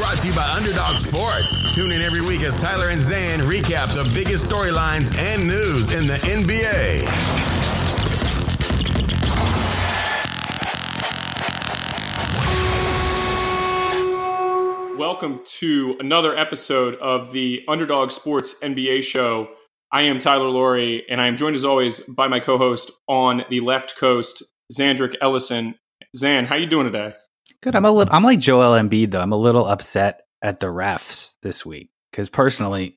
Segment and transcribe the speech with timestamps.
[0.00, 1.74] Brought to you by Underdog Sports.
[1.74, 6.06] Tune in every week as Tyler and Zan recap the biggest storylines and news in
[6.06, 7.06] the NBA.
[14.98, 19.50] Welcome to another episode of the Underdog Sports NBA show.
[19.92, 23.60] I am Tyler Laurie, and I am joined as always by my co-host on the
[23.60, 24.42] left coast,
[24.72, 25.74] Zandrick Ellison.
[26.16, 27.12] Zan, how are you doing today?
[27.62, 27.76] Good.
[27.76, 28.14] I'm a little.
[28.14, 29.20] I'm like Joel Embiid though.
[29.20, 32.96] I'm a little upset at the refs this week because personally,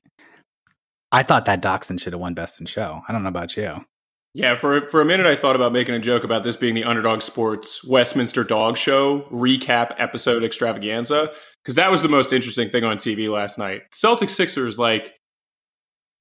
[1.12, 3.00] I thought that Dachshund should have won Best in Show.
[3.06, 3.84] I don't know about you.
[4.34, 6.84] Yeah, for for a minute I thought about making a joke about this being the
[6.84, 11.30] Underdog Sports Westminster Dog Show recap episode extravaganza
[11.62, 13.82] because that was the most interesting thing on TV last night.
[13.92, 15.14] Celtics Sixers like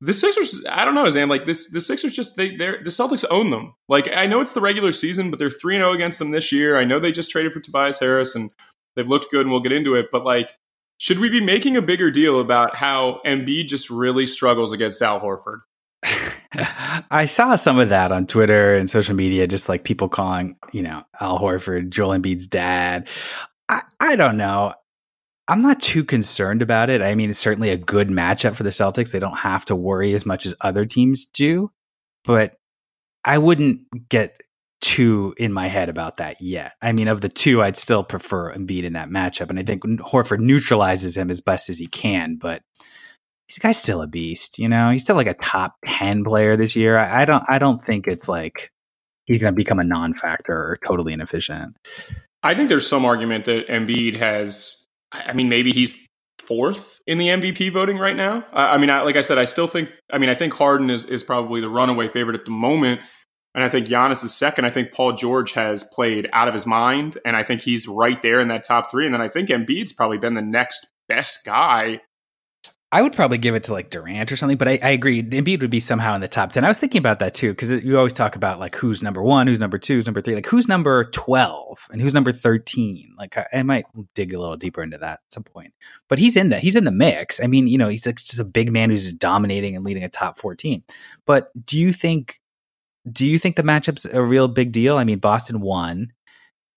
[0.03, 0.61] the Sixers.
[0.69, 1.29] I don't know, Zan.
[1.29, 3.73] Like this, the Sixers just they they the Celtics own them.
[3.87, 6.51] Like I know it's the regular season, but they're three zero oh against them this
[6.51, 6.77] year.
[6.77, 8.51] I know they just traded for Tobias Harris and
[8.95, 10.07] they've looked good, and we'll get into it.
[10.11, 10.51] But like,
[10.97, 15.21] should we be making a bigger deal about how Embiid just really struggles against Al
[15.21, 15.61] Horford?
[17.09, 20.83] I saw some of that on Twitter and social media, just like people calling, you
[20.83, 23.07] know, Al Horford, Joel Embiid's dad.
[23.69, 24.73] I, I don't know.
[25.47, 27.01] I'm not too concerned about it.
[27.01, 29.11] I mean, it's certainly a good matchup for the Celtics.
[29.11, 31.69] They don't have to worry as much as other teams do,
[32.23, 32.55] but
[33.25, 34.41] I wouldn't get
[34.79, 36.73] too in my head about that yet.
[36.81, 39.83] I mean, of the two, I'd still prefer Embiid in that matchup, and I think
[39.83, 42.37] Horford neutralizes him as best as he can.
[42.37, 42.61] But
[43.49, 44.91] this guy's still a beast, you know.
[44.91, 46.97] He's still like a top ten player this year.
[46.97, 48.71] I, I don't, I don't think it's like
[49.25, 51.75] he's going to become a non-factor or totally inefficient.
[52.41, 54.82] I think there's some argument that Embiid has.
[55.13, 56.07] I mean, maybe he's
[56.39, 58.45] fourth in the MVP voting right now.
[58.51, 59.91] I, I mean, I, like I said, I still think.
[60.11, 63.01] I mean, I think Harden is is probably the runaway favorite at the moment,
[63.55, 64.65] and I think Giannis is second.
[64.65, 68.21] I think Paul George has played out of his mind, and I think he's right
[68.21, 69.05] there in that top three.
[69.05, 72.01] And then I think Embiid's probably been the next best guy.
[72.93, 75.23] I would probably give it to like Durant or something, but I, I agree.
[75.23, 76.63] Embiid would be somehow in the top 10.
[76.63, 79.47] I was thinking about that too, because you always talk about like who's number one,
[79.47, 83.15] who's number two, who's number three, like who's number 12 and who's number 13.
[83.17, 85.73] Like I, I might dig a little deeper into that at some point,
[86.07, 87.41] but he's in the, he's in the mix.
[87.41, 90.09] I mean, you know, he's like just a big man who's dominating and leading a
[90.09, 90.83] top 14.
[91.25, 92.41] But do you think,
[93.11, 94.99] do you think the matchup's a real big deal?
[94.99, 96.13] I mean, Boston won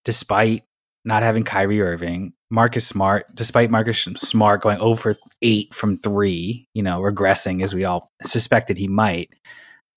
[0.02, 0.62] despite
[1.06, 2.32] not having Kyrie Irving.
[2.50, 7.84] Marcus Smart, despite Marcus Smart going over eight from three, you know, regressing as we
[7.84, 9.30] all suspected he might.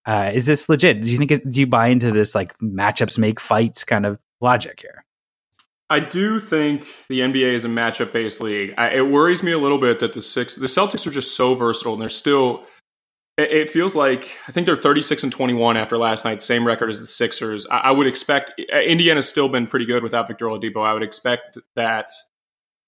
[0.05, 1.01] Uh, is this legit?
[1.01, 1.31] Do you think?
[1.31, 5.05] It, do you buy into this like matchups make fights kind of logic here?
[5.91, 8.73] I do think the NBA is a matchup based league.
[8.77, 11.53] I, it worries me a little bit that the six the Celtics are just so
[11.55, 12.63] versatile and they're still.
[13.39, 16.99] It, feels like I think they're 36 and 21 after last night, same record as
[16.99, 17.65] the Sixers.
[17.69, 20.83] I, would expect uh, Indiana's still been pretty good without Victor Oladipo.
[20.83, 22.09] I would expect that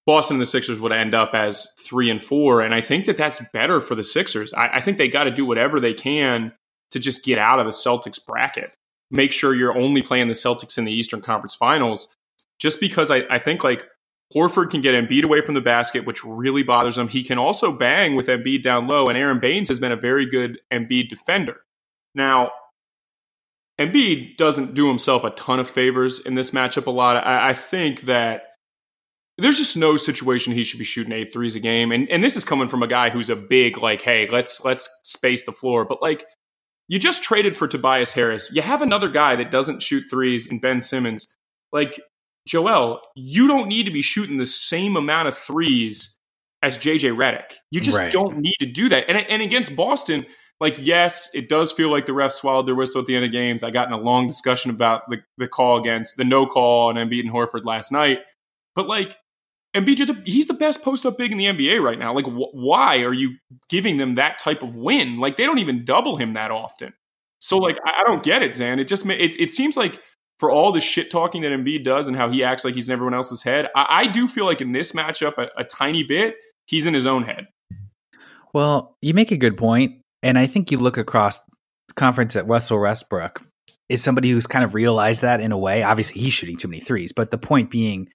[0.06, 2.60] Boston and the Sixers would end up as three and four.
[2.60, 4.52] And I think that that's better for the Sixers.
[4.52, 6.52] I, I think they got to do whatever they can
[6.90, 8.76] to just get out of the Celtics bracket.
[9.10, 12.14] Make sure you're only playing the Celtics in the Eastern Conference Finals.
[12.58, 13.86] Just because I, I think like
[14.34, 17.08] Horford can get Embiid away from the basket, which really bothers him.
[17.08, 20.26] He can also bang with Embiid down low, and Aron Baynes has been a very
[20.26, 21.60] good Embiid defender.
[22.14, 22.50] Now,
[23.80, 27.16] Embiid doesn't do himself a ton of favors in this matchup a lot.
[27.26, 28.44] I, I think that
[29.38, 31.90] there's just no situation he should be shooting eight threes a game.
[31.90, 34.88] And and this is coming from a guy who's a big like, hey, let's let's
[35.02, 35.84] space the floor.
[35.84, 36.24] But like
[36.88, 38.50] you just traded for Tobias Harris.
[38.52, 41.34] You have another guy that doesn't shoot threes in Ben Simmons.
[41.72, 42.00] Like
[42.46, 46.18] Joel, you don't need to be shooting the same amount of threes
[46.62, 47.54] as JJ Redick.
[47.70, 48.12] You just Right.
[48.12, 49.08] don't need to do that.
[49.08, 50.26] And and against Boston,
[50.60, 53.32] like yes, it does feel like the refs swallowed their whistle at the end of
[53.32, 53.62] games.
[53.62, 56.96] I got in a long discussion about the, the call against the no call on
[56.96, 58.20] Embiid and Horford last night.
[58.74, 59.16] But like
[59.74, 62.12] Embiid, he's the best post up big in the NBA right now.
[62.12, 63.36] Like, wh- why are you
[63.70, 65.18] giving them that type of win?
[65.18, 66.92] Like, they don't even double him that often.
[67.38, 68.78] So, like, I, I don't get it, Zan.
[68.78, 69.98] It just it, it seems like
[70.42, 72.92] for all the shit talking that Embiid does and how he acts like he's in
[72.92, 76.34] everyone else's head, I, I do feel like in this matchup a, a tiny bit
[76.66, 77.46] he's in his own head.
[78.52, 81.40] Well, you make a good point, and I think you look across
[81.94, 83.40] conference at Russell Westbrook
[83.88, 85.84] is somebody who's kind of realized that in a way.
[85.84, 88.08] Obviously, he's shooting too many threes, but the point being,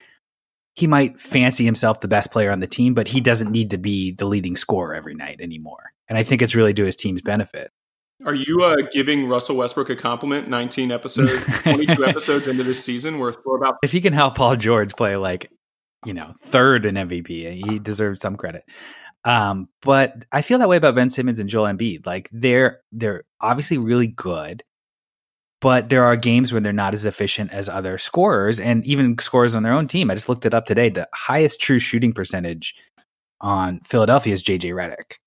[0.74, 3.78] he might fancy himself the best player on the team, but he doesn't need to
[3.78, 5.92] be the leading scorer every night anymore.
[6.10, 7.70] And I think it's really to his team's benefit.
[8.24, 10.48] Are you uh, giving Russell Westbrook a compliment?
[10.48, 13.76] 19 episodes, 22 episodes into this season, we're about.
[13.82, 15.50] If he can help Paul George play like,
[16.04, 18.64] you know, third in MVP, he deserves some credit.
[19.24, 22.06] Um, but I feel that way about Ben Simmons and Joel Embiid.
[22.06, 24.64] Like they're they're obviously really good,
[25.60, 29.54] but there are games when they're not as efficient as other scorers and even scorers
[29.54, 30.10] on their own team.
[30.10, 30.88] I just looked it up today.
[30.88, 32.74] The highest true shooting percentage
[33.40, 35.18] on Philadelphia is JJ Redick.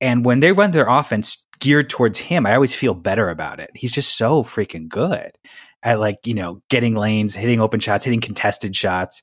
[0.00, 3.70] And when they run their offense geared towards him, I always feel better about it.
[3.74, 5.30] He's just so freaking good
[5.82, 9.22] at like, you know, getting lanes, hitting open shots, hitting contested shots.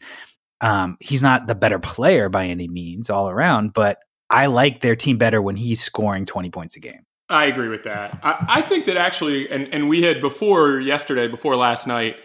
[0.61, 3.99] Um, he's not the better player by any means all around, but
[4.29, 7.01] I like their team better when he's scoring 20 points a game.
[7.29, 8.17] I agree with that.
[8.23, 12.17] I, I think that actually, and, and we had before yesterday, before last night,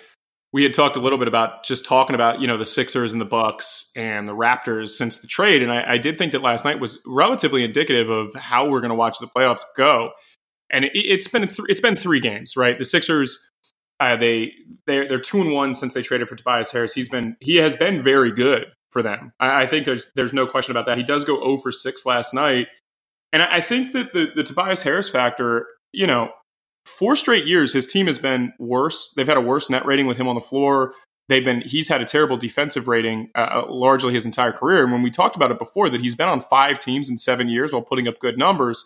[0.53, 3.21] we had talked a little bit about just talking about you know the Sixers and
[3.21, 6.65] the Bucks and the Raptors since the trade, and I, I did think that last
[6.65, 10.11] night was relatively indicative of how we're going to watch the playoffs go.
[10.71, 12.79] And it, has been th- it's been three games, right?
[12.79, 13.39] The Sixers
[14.03, 14.53] uh, they
[14.87, 16.93] they're, they're two and one since they traded for Tobias Harris.
[16.93, 19.33] He's been he has been very good for them.
[19.39, 20.97] I, I think there's there's no question about that.
[20.97, 22.67] He does go 0 for six last night,
[23.33, 26.33] and I, I think that the the Tobias Harris factor, you know,
[26.85, 29.13] four straight years, his team has been worse.
[29.17, 30.95] They've had a worse net rating with him on the floor.
[31.29, 34.83] They've been he's had a terrible defensive rating uh, uh, largely his entire career.
[34.83, 37.49] And when we talked about it before, that he's been on five teams in seven
[37.49, 38.85] years while putting up good numbers.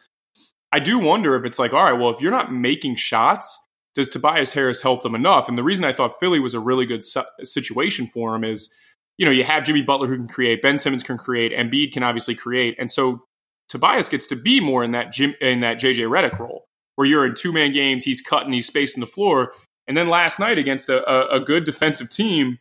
[0.73, 3.59] I do wonder if it's like, all right, well, if you're not making shots,
[3.95, 5.49] does Tobias Harris help them enough?
[5.49, 8.71] And the reason I thought Philly was a really good su- situation for him is,
[9.17, 12.03] you know, you have Jimmy Butler who can create, Ben Simmons can create, Embiid can
[12.03, 13.25] obviously create, and so
[13.69, 16.67] Tobias gets to be more in that Jim in that JJ Redick role
[16.97, 19.55] where you're in two man games, he's cutting, he's spacing the floor.
[19.87, 22.59] And then last night against a, a, a, good defensive team,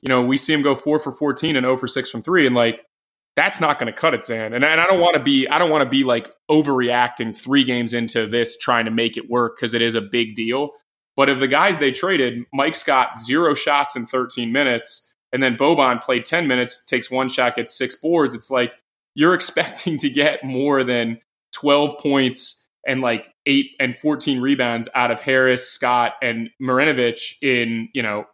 [0.00, 2.46] you know, we see him go four for 14 and 0 for six from three.
[2.46, 2.86] And like,
[3.34, 4.52] that's not going to cut it, Zan.
[4.52, 7.64] And, and I don't want to be, I don't want to be like overreacting three
[7.64, 10.70] games into this trying to make it work because it is a big deal.
[11.16, 15.12] But of the guys they traded, Mike's got zero shots in 13 minutes.
[15.32, 18.34] And then Boban played 10 minutes, takes one shot, gets six boards.
[18.34, 18.74] It's like
[19.14, 21.18] you're expecting to get more than
[21.54, 27.88] 12 points and like eight and 14 rebounds out of Harris, Scott, and Marjanovic in,
[27.94, 28.24] you know,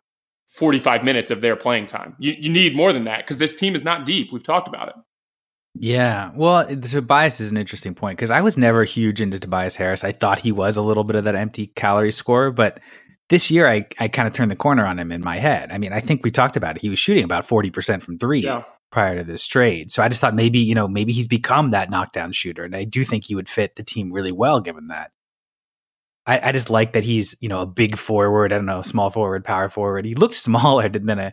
[0.47, 2.15] 45 minutes of their playing time.
[2.19, 4.33] You, you need more than that because this team is not deep.
[4.33, 4.95] We've talked about it.
[5.75, 6.31] Yeah.
[6.37, 10.05] Well, Tobias is an interesting point because I was never huge into Tobias Harris.
[10.05, 12.81] I thought he was a little bit of that empty calorie score, but
[13.29, 15.73] this year I, I kind of turned the corner on him in my head.
[15.73, 16.83] I mean, I think we talked about it.
[16.83, 18.41] He was shooting about 40% from three.
[18.41, 18.63] Yeah
[18.95, 19.91] prior to this trade.
[19.91, 22.63] So I just thought maybe, you know, maybe he's become that knockdown shooter.
[22.63, 25.11] And I do think he would fit the team really well given that.
[26.27, 29.11] I, I just like that he's, you know, a big forward, I don't know, small
[29.11, 30.05] forward, power forward.
[30.05, 31.33] He looks smaller than a,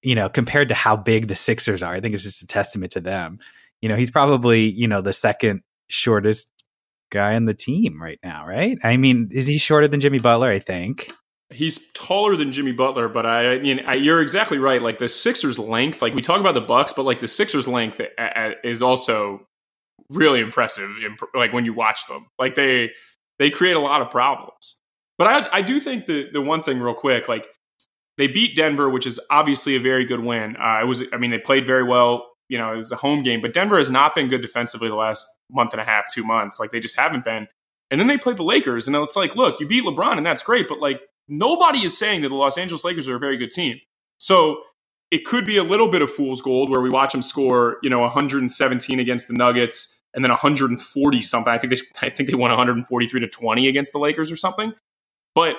[0.00, 1.92] you know, compared to how big the Sixers are.
[1.92, 3.40] I think it's just a testament to them.
[3.82, 6.48] You know, he's probably, you know, the second shortest
[7.10, 8.78] guy in the team right now, right?
[8.82, 10.48] I mean, is he shorter than Jimmy Butler?
[10.48, 11.12] I think
[11.52, 14.82] he's taller than Jimmy Butler, but I, I mean, I, you're exactly right.
[14.82, 18.00] Like the Sixers' length, like we talk about the Bucks, but like the Sixers' length
[18.64, 19.46] is also
[20.10, 20.90] really impressive.
[21.34, 22.90] Like when you watch them, like they
[23.38, 24.78] they create a lot of problems.
[25.18, 27.46] But I, I do think the the one thing real quick, like
[28.18, 30.56] they beat Denver, which is obviously a very good win.
[30.56, 32.28] Uh, it was, I mean, they played very well.
[32.48, 34.96] You know, it was a home game, but Denver has not been good defensively the
[34.96, 36.60] last month and a half, two months.
[36.60, 37.48] Like they just haven't been.
[37.90, 40.42] And then they played the Lakers, and it's like, look, you beat LeBron, and that's
[40.42, 43.50] great, but like nobody is saying that the Los Angeles Lakers are a very good
[43.50, 43.80] team.
[44.18, 44.62] So
[45.10, 47.90] it could be a little bit of fool's gold where we watch them score, you
[47.90, 51.52] know, 117 against the Nuggets and then 140 something.
[51.52, 54.72] I think they I think they won 143 to 20 against the Lakers or something.
[55.34, 55.56] But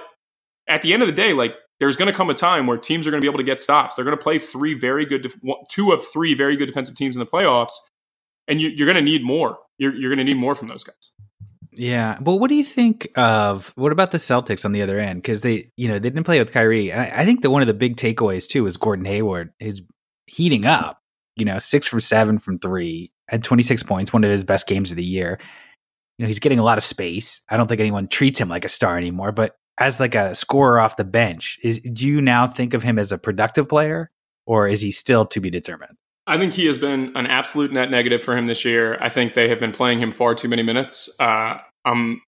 [0.68, 3.06] at the end of the day, like there's going to come a time where teams
[3.06, 3.96] are going to be able to get stops.
[3.96, 5.28] They're going to play three very good,
[5.70, 7.74] two of three very good defensive teams in the playoffs,
[8.48, 9.58] and you, are going to need more.
[9.78, 11.12] You're, you're going to need more from those guys.
[11.76, 12.18] Yeah.
[12.22, 15.22] Well, what do you think of what about the Celtics on the other end?
[15.22, 16.92] Because they, you know, they didn't play with Kyrie.
[16.92, 19.82] And I, I, think that one of the big takeaways too is Gordon Hayward is
[20.28, 21.02] heating up,
[21.36, 24.92] you know, six from seven from three, had 26 points, one of his best games
[24.92, 25.40] of the year.
[26.18, 27.42] You know, he's getting a lot of space.
[27.50, 30.80] I don't think anyone treats him like a star anymore, but as like a scorer
[30.80, 34.12] off the bench, is do you now think of him as a productive player
[34.46, 35.98] or is he still to be determined?
[36.26, 38.98] I think he has been an absolute net negative for him this year.
[39.02, 41.10] I think they have been playing him far too many minutes.
[41.20, 42.22] Uh, um,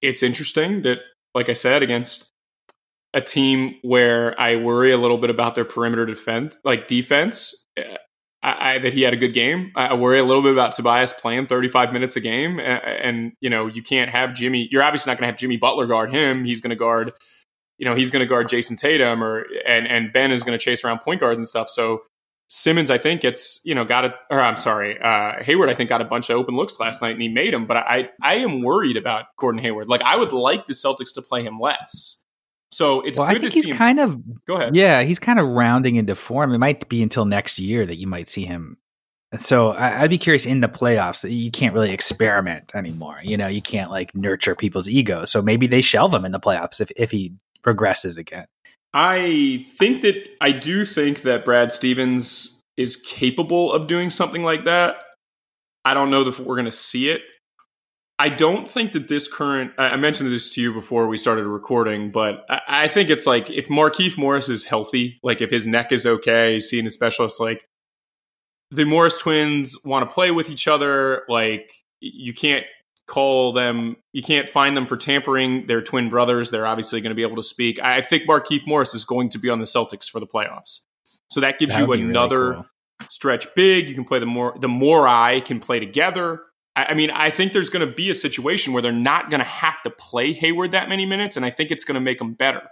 [0.00, 1.00] it's interesting that,
[1.34, 2.30] like I said, against
[3.12, 7.96] a team where I worry a little bit about their perimeter defense, like defense, uh,
[8.42, 9.72] I, I, that he had a good game.
[9.74, 13.50] I worry a little bit about Tobias playing 35 minutes a game, and, and you
[13.50, 14.68] know you can't have Jimmy.
[14.70, 16.44] You're obviously not going to have Jimmy Butler guard him.
[16.44, 17.12] He's going to guard,
[17.78, 20.64] you know, he's going to guard Jayson Tatum, or and and Ben is going to
[20.64, 21.68] chase around point guards and stuff.
[21.68, 22.02] So
[22.50, 25.90] Simmons, I think, gets you know got a or I'm sorry, uh, Hayward, I think
[25.90, 27.66] got a bunch of open looks last night and he made them.
[27.66, 29.86] But I I am worried about Gordon Hayward.
[29.88, 32.22] Like I would like the Celtics to play him less.
[32.70, 33.76] So it's well, good I think to he's him.
[33.76, 34.76] kind of Go ahead.
[34.76, 36.52] yeah, he's kind of rounding into form.
[36.52, 38.76] It might be until next year that you might see him.
[39.36, 41.30] So I, I'd be curious in the playoffs.
[41.30, 43.20] You can't really experiment anymore.
[43.22, 45.26] You know, you can't like nurture people's ego.
[45.26, 48.46] So maybe they shelve him in the playoffs if if he progresses again.
[49.00, 54.64] I think that I do think that Brad Stevens is capable of doing something like
[54.64, 54.96] that.
[55.84, 57.22] I don't know if we're going to see it.
[58.18, 59.70] I don't think that this current.
[59.78, 63.48] I mentioned this to you before we started recording, but I, I think it's like
[63.50, 67.64] if Markieff Morris is healthy, like if his neck is okay, seeing a specialist, like
[68.72, 71.22] the Morris twins want to play with each other.
[71.28, 72.66] Like you can't
[73.08, 75.66] call them, you can't find them for tampering.
[75.66, 76.50] They're twin brothers.
[76.50, 77.80] They're obviously going to be able to speak.
[77.82, 80.80] I think Markieff Morris is going to be on the Celtics for the playoffs,
[81.28, 82.66] so that gives That you be really another cool.
[83.08, 83.88] stretch big.
[83.88, 86.42] You can play the more the more I can play together.
[86.76, 89.40] I, I mean, I think there's going to be a situation where they're not going
[89.40, 92.18] to have to play Hayward that many minutes, and I think it's going to make
[92.18, 92.62] them better.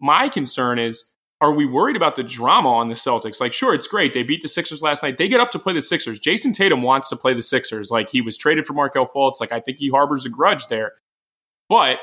[0.00, 1.13] My concern is.
[1.44, 3.38] Are we worried about the drama on the Celtics?
[3.38, 4.14] Like, sure, it's great.
[4.14, 5.18] They beat the Sixers last night.
[5.18, 6.18] They get up to play the Sixers.
[6.18, 7.90] Jayson Tatum wants to play the Sixers.
[7.90, 9.40] Like, he was traded for Markelle Fultz.
[9.40, 10.92] Like, I think he harbors a grudge there.
[11.68, 11.98] But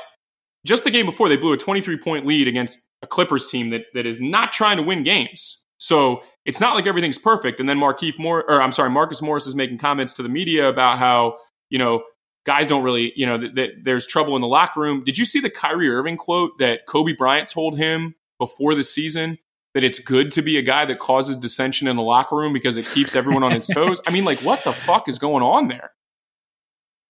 [0.64, 3.86] just the game before, they blew a 23 point lead against a Clippers team that,
[3.94, 5.64] that is not trying to win games.
[5.78, 7.58] So it's not like everything's perfect.
[7.58, 10.68] And then Markieff Moore, or I'm sorry, Marcus Morris is making comments to the media
[10.68, 12.04] about how, you know,
[12.46, 15.02] guys don't really, you know, that, that there's trouble in the locker room.
[15.02, 19.38] Did you see the Kyrie Irving quote that Kobe Bryant told him before the season
[19.72, 22.76] that it's good to be a guy that causes dissension in the locker room because
[22.76, 24.00] it keeps everyone on its toes?
[24.04, 25.92] I mean, like, what the fuck is going on there?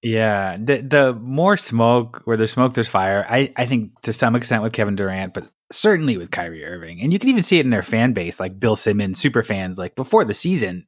[0.03, 3.25] Yeah, the the more smoke, where there's smoke, there's fire.
[3.27, 7.15] I I think to some extent with Kevin Durant, but certainly with Kyrie Irving, and
[7.15, 9.95] you can even see it in their fan base, like Bill Simmons, super fans, like
[9.95, 10.87] before the season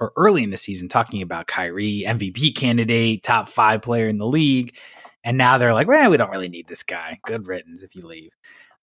[0.00, 4.26] or early in the season, talking about Kyrie, MVP candidate, top five player in the
[4.26, 4.74] league,
[5.22, 7.18] and now they're like, well, we don't really need this guy.
[7.24, 8.32] Good riddance if you leave.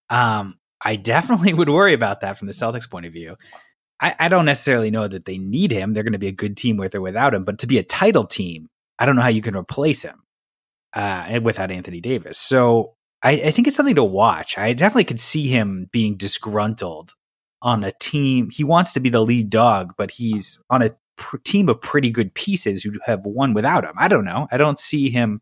[0.10, 3.36] Um, I definitely would worry about that from the Celtics point of view.
[4.00, 5.94] I, I don't necessarily know that they need him.
[5.94, 7.84] They're going to be a good team with or without him, but to be a
[7.84, 10.24] title team, I don't know how you can replace him
[10.94, 12.38] uh, without Anthony Davis.
[12.38, 14.58] So I, I think it's something to watch.
[14.58, 17.14] I definitely could see him being disgruntled
[17.62, 18.50] on a team.
[18.50, 20.92] He wants to be the lead dog, but he's on a
[21.44, 23.94] team of pretty good pieces who have won without him.
[23.98, 24.48] I don't know.
[24.52, 25.40] I don't see him.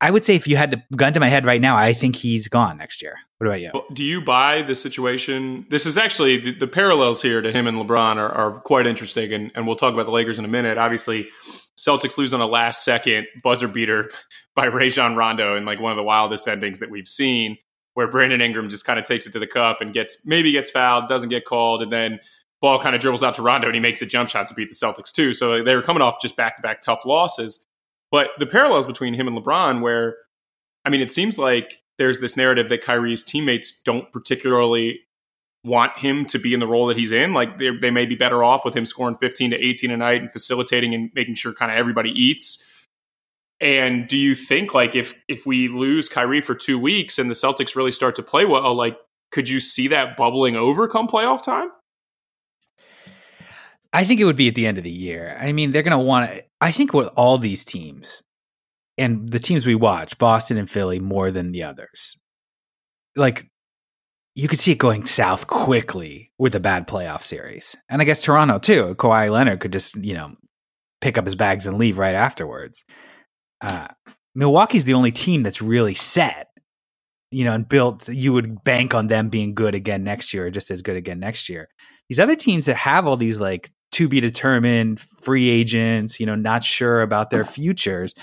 [0.00, 2.16] I would say if you had to gun to my head right now, I think
[2.16, 3.16] he's gone next year.
[3.44, 3.94] What about you?
[3.94, 5.66] Do you buy the situation?
[5.68, 9.32] This is actually the, the parallels here to him and LeBron are, are quite interesting,
[9.32, 10.78] and, and we'll talk about the Lakers in a minute.
[10.78, 11.28] Obviously,
[11.76, 14.10] Celtics lose on a last second buzzer beater
[14.54, 17.58] by Rajon Rondo in like one of the wildest endings that we've seen,
[17.94, 20.70] where Brandon Ingram just kind of takes it to the cup and gets maybe gets
[20.70, 22.20] fouled, doesn't get called, and then
[22.62, 24.70] ball kind of dribbles out to Rondo and he makes a jump shot to beat
[24.70, 25.34] the Celtics too.
[25.34, 27.64] So they were coming off just back to back tough losses.
[28.10, 30.16] But the parallels between him and LeBron, where
[30.84, 35.00] I mean, it seems like there's this narrative that Kyrie's teammates don't particularly
[35.64, 37.32] want him to be in the role that he's in.
[37.32, 40.20] Like they, they may be better off with him scoring 15 to 18 a night
[40.20, 42.68] and facilitating and making sure kind of everybody eats.
[43.60, 47.34] And do you think like if if we lose Kyrie for two weeks and the
[47.34, 48.98] Celtics really start to play well, like
[49.30, 51.70] could you see that bubbling over come playoff time?
[53.92, 55.36] I think it would be at the end of the year.
[55.40, 56.44] I mean, they're going to want to.
[56.60, 58.22] I think with all these teams
[58.96, 62.18] and the teams we watch, Boston and Philly, more than the others,
[63.16, 63.48] like
[64.34, 67.76] you could see it going south quickly with a bad playoff series.
[67.88, 68.94] And I guess Toronto too.
[68.96, 70.34] Kawhi Leonard could just, you know,
[71.00, 72.84] pick up his bags and leave right afterwards.
[73.60, 73.88] Uh,
[74.34, 76.48] Milwaukee's the only team that's really set,
[77.30, 78.08] you know, and built.
[78.08, 81.20] You would bank on them being good again next year, or just as good again
[81.20, 81.68] next year.
[82.08, 86.34] These other teams that have all these like to be determined free agents, you know,
[86.34, 88.14] not sure about their futures.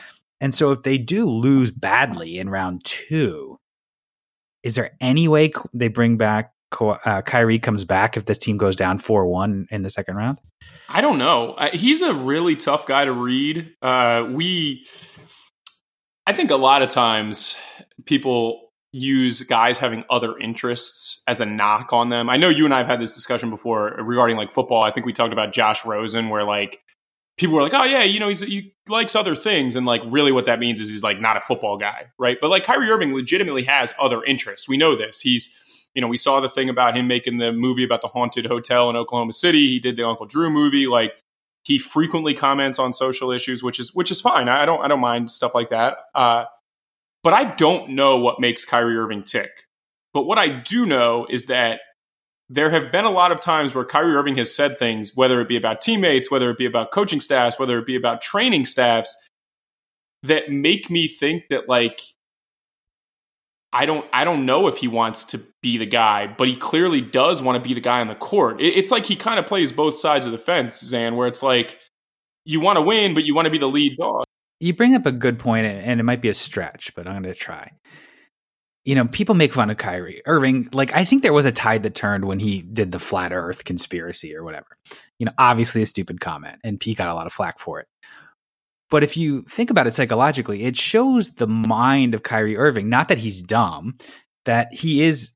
[0.41, 3.60] And so if they do lose badly in round two,
[4.63, 8.75] is there any way they bring back uh, Kyrie comes back if this team goes
[8.75, 10.39] down 4 1 in the second round?
[10.89, 11.55] I don't know.
[11.74, 13.74] He's a really tough guy to read.
[13.81, 14.88] Uh, we,
[16.25, 17.55] I think a lot of times
[18.05, 22.29] people use guys having other interests as a knock on them.
[22.29, 24.83] I know you and I have had this discussion before regarding like football.
[24.83, 26.79] I think we talked about Josh Rosen, where like
[27.41, 30.45] people were like, "Oh yeah, you know, he likes other things," and like really what
[30.45, 32.38] that means is he's like not a football guy, right?
[32.39, 34.69] But like Kyrie Irving legitimately has other interests.
[34.69, 35.19] We know this.
[35.19, 35.57] He's
[35.93, 38.89] you know, we saw the thing about him making the movie about the haunted hotel
[38.89, 39.67] in Oklahoma City.
[39.67, 40.88] He did the Uncle Drew movie.
[40.88, 41.21] Like
[41.63, 44.48] he frequently comments on social issues, which is which is fine.
[44.48, 45.98] I don't I don't mind stuff like that.
[46.13, 46.45] Uh,
[47.24, 49.50] but I don't know what makes Kyrie Irving tick.
[50.13, 51.81] But what I do know is that
[52.51, 55.48] there have been a lot of times where Kyrie Irving has said things, whether it
[55.48, 59.15] be about teammates, whether it be about coaching staffs, whether it be about training staffs,
[60.24, 62.01] that make me think that like
[63.72, 67.00] I don't I don't know if he wants to be the guy, but he clearly
[67.00, 68.60] does want to be the guy on the court.
[68.60, 71.41] It, it's like he kind of plays both sides of the fence, Zan, where it's
[71.41, 71.79] like
[72.43, 74.25] you want to win, but you want to be the lead dog.
[74.60, 77.34] You bring up a good point, and it might be a stretch, but I'm going
[77.34, 77.72] to try
[78.83, 80.67] you know, people make fun of Kyrie Irving.
[80.73, 83.63] Like, I think there was a tide that turned when he did the flat earth
[83.63, 84.67] conspiracy or whatever.
[85.19, 87.88] You know, obviously a stupid comment, and he got a lot of flack for it.
[88.89, 92.89] But if you think about it psychologically, it shows the mind of Kyrie Irving.
[92.89, 93.93] Not that he's dumb,
[94.45, 95.31] that he is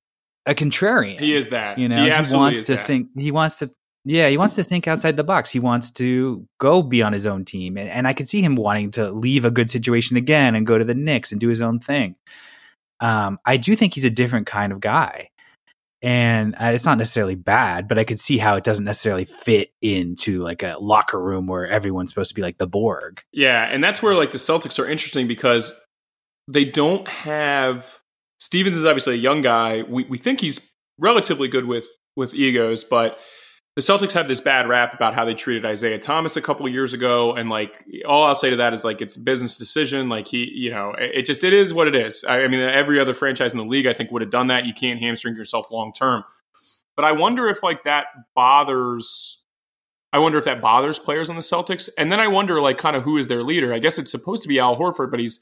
[0.46, 1.20] a contrarian.
[1.20, 1.78] He is that.
[1.78, 2.86] You know, he, he wants to that.
[2.86, 3.10] think.
[3.18, 3.72] He wants to.
[4.08, 5.50] Yeah, he wants to think outside the box.
[5.50, 8.56] He wants to go be on his own team, and, and I could see him
[8.56, 11.62] wanting to leave a good situation again and go to the Knicks and do his
[11.62, 12.16] own thing
[13.00, 15.30] um, I do think he's a different kind of guy.
[16.02, 19.72] And uh, it's not necessarily bad, but I could see how it doesn't necessarily fit
[19.82, 23.22] into like a locker room where everyone's supposed to be like the Borg.
[23.32, 25.74] Yeah, and that's where like the Celtics are interesting because
[26.48, 28.00] they don't have
[28.40, 29.82] Stevens is obviously a young guy.
[29.84, 33.20] We we think he's relatively good with with egos, but
[33.76, 36.94] the Celtics have this bad rap about how they treated Isaiah Thomas a couple years
[36.94, 40.08] ago, and like all I'll say to that is like it's a business decision.
[40.08, 42.24] Like he, you know, it, it just it is what it is.
[42.24, 44.66] I, I, mean, every other franchise in the league I think would have done that.
[44.66, 46.24] You can't hamstring yourself long term,
[46.96, 49.44] but I wonder if like that bothers.
[50.14, 52.96] I wonder if that bothers players on the Celtics, and then I wonder like kind
[52.96, 53.74] of who is their leader.
[53.74, 55.42] I guess it's supposed to be Al Horford, but he's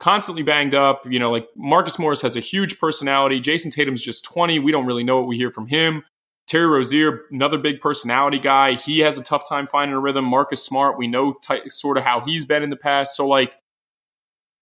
[0.00, 1.04] constantly banged up.
[1.04, 3.38] You know, like Marcus Morris has a huge personality.
[3.38, 4.58] Jayson Tatum's just twenty.
[4.58, 6.04] We don't really know what we hear from him.
[6.46, 8.74] Terry Rozier, another big personality guy.
[8.74, 10.24] He has a tough time finding a rhythm.
[10.24, 13.16] Marcus Smart, we know t- sort of how he's been in the past.
[13.16, 13.56] So, like,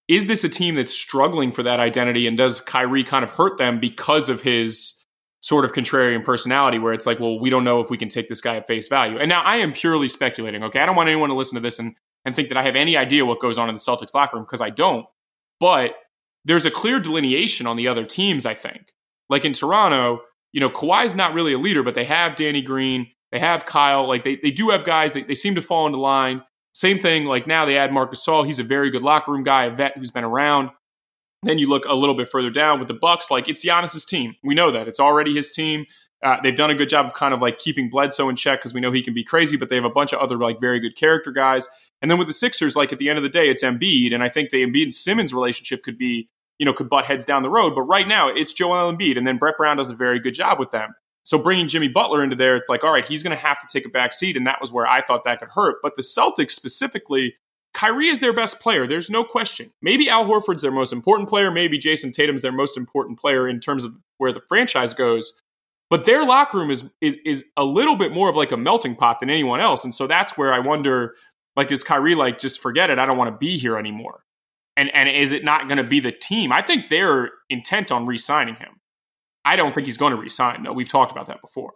[0.09, 2.27] is this a team that's struggling for that identity?
[2.27, 4.95] And does Kyrie kind of hurt them because of his
[5.41, 8.29] sort of contrarian personality, where it's like, well, we don't know if we can take
[8.31, 9.19] this guy at face value?
[9.19, 10.81] And now I am purely speculating, okay?
[10.81, 12.97] I don't want anyone to listen to this and, and think that I have any
[12.97, 15.05] idea what goes on in the Celtics locker room because I don't.
[15.61, 15.97] But
[16.47, 18.95] there's a clear delineation on the other teams, I think.
[19.29, 20.21] Like in Toronto,
[20.55, 24.07] you know, Kawhi's not really a leader, but they have Danny Green, they have Kyle.
[24.07, 26.45] Like they, they do have guys, they, they seem to fall into line.
[26.73, 28.47] Same thing, like now they add Marcus Gasol.
[28.47, 30.71] He's a very good locker room guy, a vet who's been around.
[31.43, 34.37] Then you look a little bit further down with the Bucks, like it's Giannis's team.
[34.45, 34.87] We know that.
[34.87, 35.87] It's already his team.
[36.23, 38.73] Uh, they've done a good job of kind of like keeping Bledsoe in check because
[38.73, 40.79] we know he can be crazy, but they have a bunch of other like very
[40.79, 41.69] good character guys.
[42.01, 44.15] And then with the Sixers, like at the end of the day, it's Embiid.
[44.15, 47.43] And I think the Embiid Simmons relationship could be you know, could butt heads down
[47.43, 47.75] the road.
[47.75, 50.59] But right now, it's Joel Embiid, and then Brett Brown does a very good job
[50.59, 50.95] with them.
[51.25, 53.67] So bringing Jimmy Butler into there, it's like, all right, he's going to have to
[53.73, 55.77] take a back seat, and that was where I thought that could hurt.
[55.83, 57.37] But the Celtics specifically,
[57.73, 58.87] Kyrie is their best player.
[58.87, 59.73] There's no question.
[59.83, 61.51] Maybe Al Horford's their most important player.
[61.51, 65.33] Maybe Jayson Tatum's their most important player in terms of where the franchise goes.
[65.91, 68.97] But their locker room is, is is a little bit more of like a melting
[68.97, 71.15] pot than anyone else, and so that's where I wonder,
[71.57, 72.99] like, is Kyrie like just forget it?
[72.99, 74.25] I don't want to be here anymore.
[74.77, 76.53] And and is it not going to be the team?
[76.53, 78.81] I think they're intent on re-signing him.
[79.45, 80.73] I don't think he's going to resign though.
[80.73, 81.73] We've talked about that before.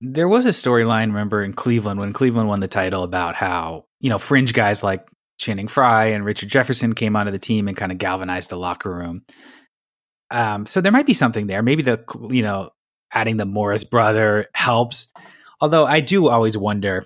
[0.00, 4.10] There was a storyline, remember, in Cleveland when Cleveland won the title about how, you
[4.10, 5.06] know, fringe guys like
[5.38, 8.92] Channing Frye and Richard Jefferson came onto the team and kind of galvanized the locker
[8.92, 9.22] room.
[10.30, 11.62] Um, so there might be something there.
[11.62, 12.70] Maybe the, you know,
[13.12, 15.08] adding the Morris brother helps.
[15.60, 17.04] Although I do always wonder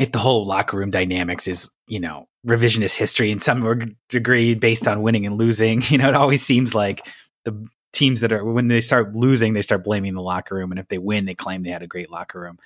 [0.00, 4.88] if the whole locker room dynamics is, you know, revisionist history in some degree based
[4.88, 5.82] on winning and losing.
[5.90, 7.00] You know, it always seems like
[7.44, 10.78] the teams that are when they start losing, they start blaming the locker room, and
[10.78, 12.58] if they win, they claim they had a great locker room.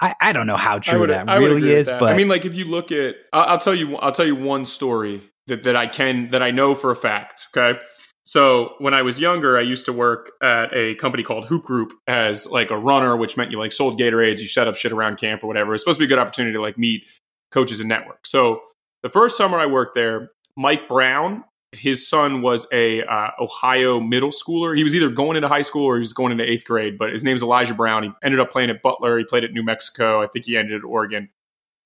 [0.00, 1.98] I, I don't know how true would, that really is, that.
[1.98, 4.36] but I mean, like if you look at, I'll, I'll tell you, I'll tell you
[4.36, 7.46] one story that that I can that I know for a fact.
[7.56, 7.80] Okay,
[8.28, 11.94] so when I was younger, I used to work at a company called Hoop Group
[12.06, 15.16] as like a runner, which meant you like sold Gatorades, you set up shit around
[15.16, 15.72] camp or whatever.
[15.72, 17.08] It's supposed to be a good opportunity to like meet
[17.50, 18.26] coaches and network.
[18.26, 18.60] So
[19.02, 24.28] the first summer I worked there, Mike Brown, his son was a uh, Ohio middle
[24.28, 24.76] schooler.
[24.76, 26.98] He was either going into high school or he was going into eighth grade.
[26.98, 28.02] But his name name's Elijah Brown.
[28.02, 29.16] He ended up playing at Butler.
[29.16, 30.22] He played at New Mexico.
[30.22, 31.30] I think he ended at Oregon.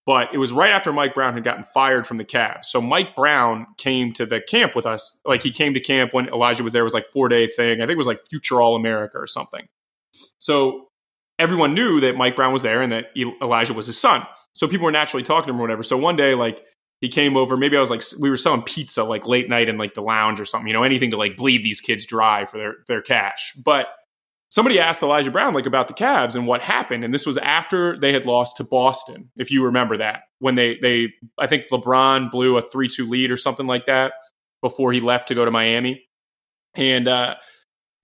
[0.05, 2.65] But it was right after Mike Brown had gotten fired from the Cavs.
[2.65, 5.21] So Mike Brown came to the camp with us.
[5.25, 6.81] Like he came to camp when Elijah was there.
[6.83, 7.81] It was like four day thing.
[7.81, 9.69] I think it was like Future All America or something.
[10.39, 10.89] So
[11.39, 14.27] everyone knew that Mike Brown was there and that Elijah was his son.
[14.55, 15.83] So people were naturally talking to him or whatever.
[15.83, 16.65] So one day, like
[17.01, 17.57] he came over.
[17.57, 20.41] Maybe I was like, we were selling pizza like late night in like the lounge
[20.41, 20.67] or something.
[20.69, 23.55] You know, anything to like bleed these kids dry for their their cash.
[23.57, 23.89] But
[24.53, 27.99] somebody asked Elijah Brown like about the Cavs and what happened, and this was after
[27.99, 32.31] they had lost to Boston, if you remember that when they they I think LeBron
[32.31, 34.13] blew a three two lead or something like that
[34.61, 36.05] before he left to go to Miami,
[36.77, 37.35] and uh,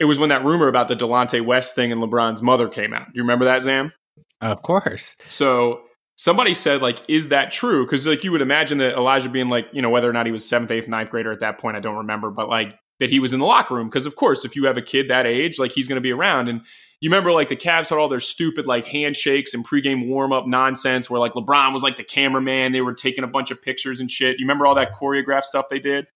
[0.00, 3.06] it was when that rumor about the Delonte West thing and LeBron's mother came out.
[3.06, 3.92] Do you remember that, Zan?
[4.40, 5.16] Of course.
[5.26, 5.82] So
[6.16, 7.84] somebody said, like, is that true?
[7.84, 10.32] Because like you would imagine that Elijah being like, you know, whether or not he
[10.32, 13.20] was seventh, eighth, ninth grader at that point, I don't remember, but like that he
[13.20, 13.88] was in the locker room.
[13.88, 16.12] Because of course, if you have a kid that age, like he's going to be
[16.12, 16.48] around.
[16.48, 16.62] And
[17.00, 20.46] you remember like the Cavs had all their stupid like handshakes and pregame warm up
[20.46, 22.72] nonsense where like LeBron was like the cameraman.
[22.72, 24.38] They were taking a bunch of pictures and shit.
[24.38, 26.06] You remember all that choreographed stuff they did?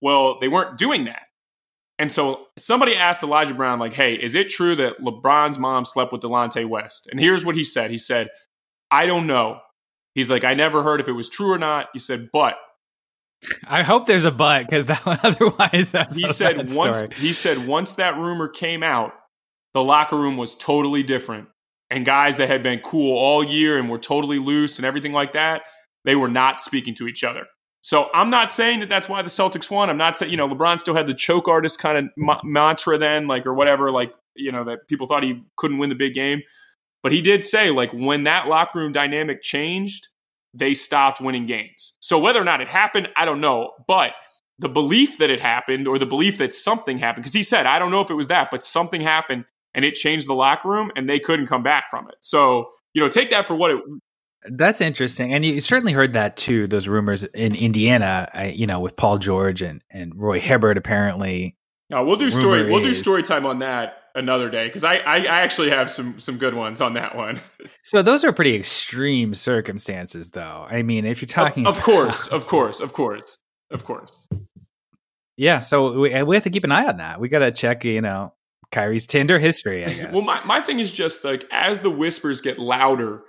[0.00, 1.22] Well, they weren't doing that.
[1.98, 6.12] And so somebody asked Elijah Brown, like, hey, is it true that LeBron's mom slept
[6.12, 7.08] with Delonte West?
[7.10, 7.90] And here's what he said.
[7.90, 8.28] He said,
[8.90, 9.60] I don't know.
[10.14, 11.88] He's like, I never heard if it was true or not.
[11.94, 12.56] He said, but
[13.68, 17.08] I hope there's a but because otherwise that's he said once story.
[17.16, 19.12] he said once that rumor came out,
[19.74, 21.48] the locker room was totally different.
[21.90, 25.34] And guys that had been cool all year and were totally loose and everything like
[25.34, 25.62] that,
[26.04, 27.46] they were not speaking to each other.
[27.82, 29.88] So I'm not saying that that's why the Celtics won.
[29.90, 32.98] I'm not saying, you know, LeBron still had the choke artist kind of ma- mantra
[32.98, 36.12] then, like, or whatever, like, you know, that people thought he couldn't win the big
[36.12, 36.42] game.
[37.04, 40.08] But he did say, like, when that locker room dynamic changed,
[40.56, 41.94] they stopped winning games.
[42.00, 43.72] So whether or not it happened, I don't know.
[43.86, 44.12] But
[44.58, 47.78] the belief that it happened or the belief that something happened, because he said, I
[47.78, 50.90] don't know if it was that, but something happened and it changed the locker room
[50.96, 52.16] and they couldn't come back from it.
[52.20, 53.80] So, you know, take that for what it
[54.48, 56.66] that's interesting, and you certainly heard that too.
[56.68, 60.78] Those rumors in Indiana, I, you know, with Paul George and and Roy Hibbert.
[60.78, 61.56] Apparently,
[61.90, 62.70] no, we'll do story.
[62.70, 66.18] We'll do story time on that another day because I, I, I actually have some
[66.18, 67.38] some good ones on that one.
[67.84, 70.66] so those are pretty extreme circumstances, though.
[70.68, 73.38] I mean, if you're talking, of, of course, of course, of course,
[73.70, 74.26] of course.
[75.36, 77.20] Yeah, so we, we have to keep an eye on that.
[77.20, 78.32] We got to check, you know,
[78.72, 79.86] Kyrie's Tinder history.
[80.10, 83.22] well, my, my thing is just like as the whispers get louder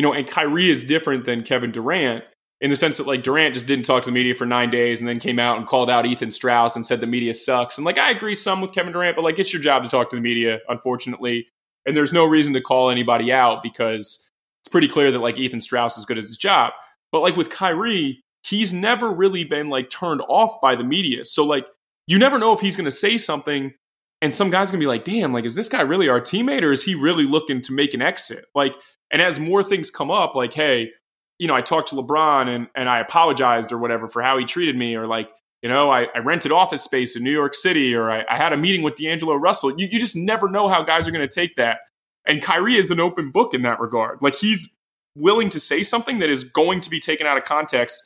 [0.00, 2.24] you know, and Kyrie is different than Kevin Durant
[2.60, 5.00] in the sense that like Durant just didn't talk to the media for nine days
[5.00, 7.78] and then came out and called out Ethan Strauss and said the media sucks.
[7.78, 10.10] And like I agree some with Kevin Durant, but like it's your job to talk
[10.10, 11.48] to the media, unfortunately.
[11.86, 14.28] And there's no reason to call anybody out because
[14.62, 16.72] it's pretty clear that like Ethan Strauss is good at his job.
[17.12, 21.24] But like with Kyrie, he's never really been like turned off by the media.
[21.24, 21.66] So like
[22.06, 23.72] you never know if he's to say something
[24.20, 26.72] and some guy's to be like, "Damn, like is this guy really our teammate or
[26.72, 28.74] is he really looking to make an exit?" Like
[29.10, 30.92] and as more things come up, like, hey,
[31.40, 34.44] you know, I talked to LeBron and, and I apologized or whatever for how he
[34.44, 35.30] treated me, or like,
[35.62, 38.52] you know, I, I rented office space in New York City, or I, I had
[38.52, 39.70] a meeting with D'Angelo Russell.
[39.80, 41.78] You, you just never know how guys are going to take that.
[42.26, 44.20] And Kyrie is an open book in that regard.
[44.20, 44.76] Like, he's
[45.16, 47.98] willing to say something that is going to be taken out of context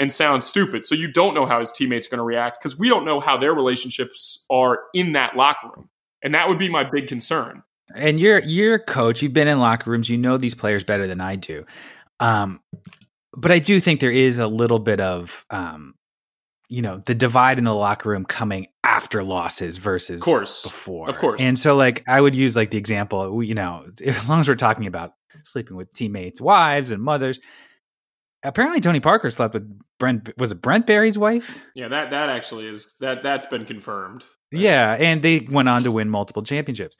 [0.00, 0.84] and sound stupid.
[0.84, 3.20] So you don't know how his teammates are going to react because we don't know
[3.20, 5.88] how their relationships are in that locker room.
[6.22, 7.62] And that would be my big concern.
[7.94, 9.20] And you're you're a coach.
[9.20, 10.08] You've been in locker rooms.
[10.08, 11.64] You know these players better than I do.
[12.20, 12.60] Um,
[13.32, 15.94] but I do think there is a little bit of um,
[16.70, 21.10] you know the divide in the locker room coming after losses versus of course before.
[21.10, 21.40] of course.
[21.40, 24.54] And so like i would use like the example you know as long as we're
[24.54, 27.40] talking about sleeping with teammates wives and mothers
[28.42, 31.58] apparently tony parker slept with brent was it brent barry's wife?
[31.74, 34.24] Yeah that that actually is that that's been confirmed.
[34.52, 36.96] Yeah and they went on to win multiple championships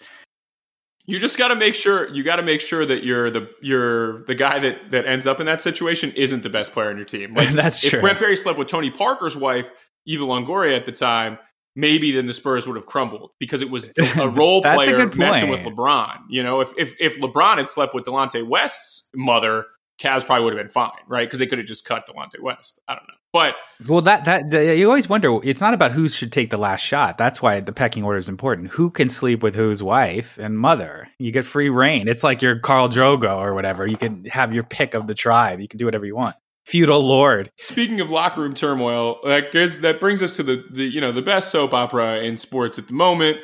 [1.06, 4.22] you just got to make sure you got to make sure that you're the you're
[4.24, 7.04] the guy that that ends up in that situation isn't the best player on your
[7.04, 7.34] team.
[7.40, 8.00] Like That's if true.
[8.00, 9.70] Brent Barry slept with Tony Parker's wife,
[10.06, 11.38] Eva Longoria at the time,
[11.74, 15.48] maybe then the Spurs would have crumbled because it was a role player a messing
[15.48, 16.18] with LeBron.
[16.28, 19.66] You know, if if if LeBron had slept with Delonte West's mother,
[20.00, 21.26] Cavs probably would have been fine, right?
[21.26, 22.80] Because they could have just cut Delonte West.
[22.88, 23.54] I don't know, but
[23.86, 25.38] well, that that you always wonder.
[25.44, 27.18] It's not about who should take the last shot.
[27.18, 28.68] That's why the pecking order is important.
[28.68, 31.08] Who can sleep with whose wife and mother?
[31.18, 32.08] You get free reign.
[32.08, 33.86] It's like your Khal Drogo or whatever.
[33.86, 35.60] You can have your pick of the tribe.
[35.60, 36.34] You can do whatever you want.
[36.64, 37.50] Feudal lord.
[37.58, 41.12] Speaking of locker room turmoil, that goes, that brings us to the, the you know
[41.12, 43.38] the best soap opera in sports at the moment.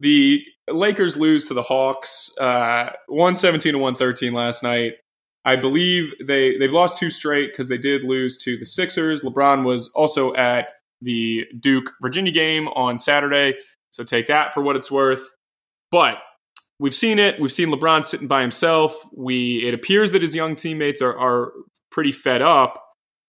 [0.00, 4.94] The Lakers lose to the Hawks, uh, one seventeen to one thirteen last night.
[5.50, 9.22] I believe they they've lost two straight because they did lose to the Sixers.
[9.22, 13.56] LeBron was also at the Duke Virginia game on Saturday,
[13.90, 15.34] so take that for what it's worth.
[15.90, 16.22] But
[16.78, 17.40] we've seen it.
[17.40, 18.96] We've seen LeBron sitting by himself.
[19.12, 21.52] We it appears that his young teammates are are
[21.90, 22.80] pretty fed up.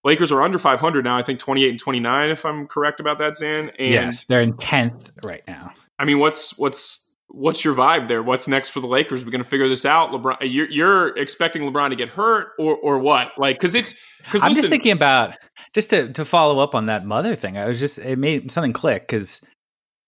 [0.04, 1.18] Lakers are under 500 now.
[1.18, 3.72] I think 28 and 29, if I'm correct about that, Zan.
[3.80, 5.72] And yes, they're in 10th right now.
[5.98, 7.01] I mean, what's what's
[7.34, 8.22] what's your vibe there?
[8.22, 9.26] What's next for the Lakers?
[9.26, 10.12] We're going to figure this out.
[10.12, 13.38] LeBron, you're, you're expecting LeBron to get hurt or or what?
[13.38, 15.38] Like, because it's because I'm listen, just thinking about
[15.74, 17.58] just to to follow up on that mother thing.
[17.58, 19.42] I was just it made something click because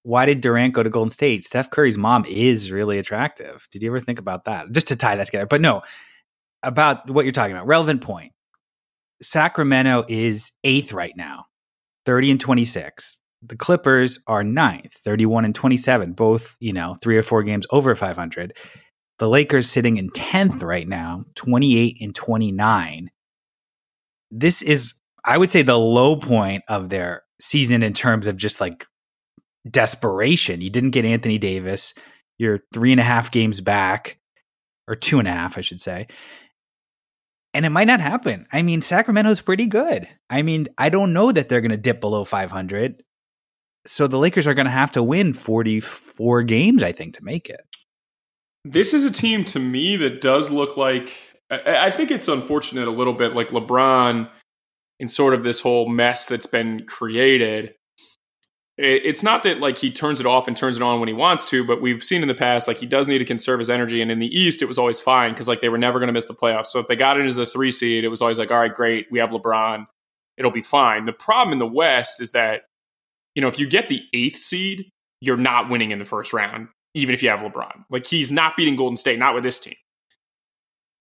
[0.03, 1.43] why did Durant go to Golden State?
[1.43, 3.67] Steph Curry's mom is really attractive.
[3.71, 4.71] Did you ever think about that?
[4.71, 5.81] Just to tie that together, but no,
[6.61, 7.67] about what you're talking about.
[7.67, 8.31] Relevant point.
[9.21, 11.45] Sacramento is eighth right now,
[12.05, 13.19] thirty and twenty six.
[13.45, 17.93] The Clippers are ninth, 31 and 27, both, you know, three or four games over
[17.93, 18.57] 500.
[19.19, 23.09] The Lakers sitting in 10th right now, 28 and 29.
[24.31, 28.61] This is, I would say, the low point of their season in terms of just
[28.61, 28.85] like
[29.69, 30.61] desperation.
[30.61, 31.93] You didn't get Anthony Davis.
[32.37, 34.17] You're three and a half games back,
[34.87, 36.07] or two and a half, I should say.
[37.53, 38.47] And it might not happen.
[38.51, 40.07] I mean, Sacramento's pretty good.
[40.29, 43.03] I mean, I don't know that they're going to dip below 500.
[43.85, 47.49] So the Lakers are going to have to win 44 games, I think, to make
[47.49, 47.61] it.
[48.63, 51.11] This is a team to me that does look like.
[51.51, 54.29] I think it's unfortunate a little bit, like LeBron
[54.99, 57.75] in sort of this whole mess that's been created
[58.77, 61.45] it's not that like he turns it off and turns it on when he wants
[61.45, 64.01] to, but we've seen in the past like he does need to conserve his energy.
[64.01, 66.13] And in the East, it was always fine because like they were never going to
[66.13, 66.67] miss the playoffs.
[66.67, 69.07] So if they got as the three seed, it was always like, all right, great,
[69.11, 69.85] we have LeBron,
[70.37, 71.05] it'll be fine.
[71.05, 72.63] The problem in the West is that
[73.35, 74.85] you know if you get the eighth seed,
[75.21, 77.85] you're not winning in the first round, even if you have LeBron.
[77.89, 79.75] Like he's not beating Golden State, not with this team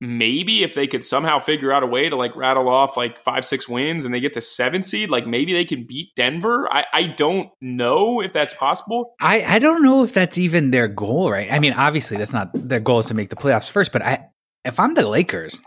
[0.03, 3.45] maybe if they could somehow figure out a way to like rattle off like five,
[3.45, 6.69] six wins and they get the seven seed, like maybe they can beat Denver.
[6.73, 9.15] I, I don't know if that's possible.
[9.21, 11.51] I, I don't know if that's even their goal, right?
[11.53, 14.27] I mean, obviously that's not their goal is to make the playoffs first, but I
[14.65, 15.61] if I'm the Lakers,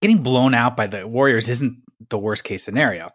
[0.00, 3.08] getting blown out by the Warriors isn't the worst case scenario.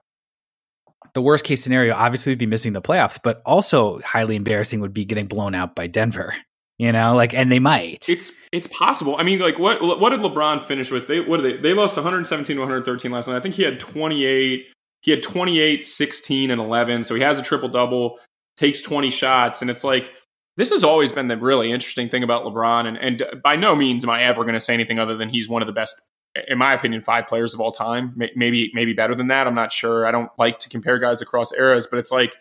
[1.14, 4.94] The worst case scenario obviously would be missing the playoffs, but also highly embarrassing would
[4.94, 6.34] be getting blown out by Denver
[6.78, 8.08] you know, like, and they might.
[8.08, 9.16] It's it's possible.
[9.18, 11.08] I mean, like, what what did LeBron finish with?
[11.08, 11.70] They what did they?
[11.70, 13.36] They lost 117 to 113 last night.
[13.36, 14.72] I think he had 28.
[15.02, 17.04] He had 28, 16, and 11.
[17.04, 18.20] So he has a triple double.
[18.58, 20.12] Takes 20 shots, and it's like
[20.56, 22.88] this has always been the really interesting thing about LeBron.
[22.88, 25.50] And and by no means am I ever going to say anything other than he's
[25.50, 26.00] one of the best,
[26.48, 28.14] in my opinion, five players of all time.
[28.36, 29.48] Maybe maybe better than that.
[29.48, 30.06] I'm not sure.
[30.06, 32.36] I don't like to compare guys across eras, but it's like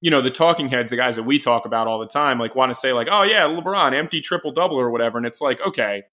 [0.00, 2.54] you know, the talking heads, the guys that we talk about all the time, like
[2.54, 5.18] want to say, like, oh, yeah, LeBron, empty triple double or whatever.
[5.18, 6.04] And it's like, okay,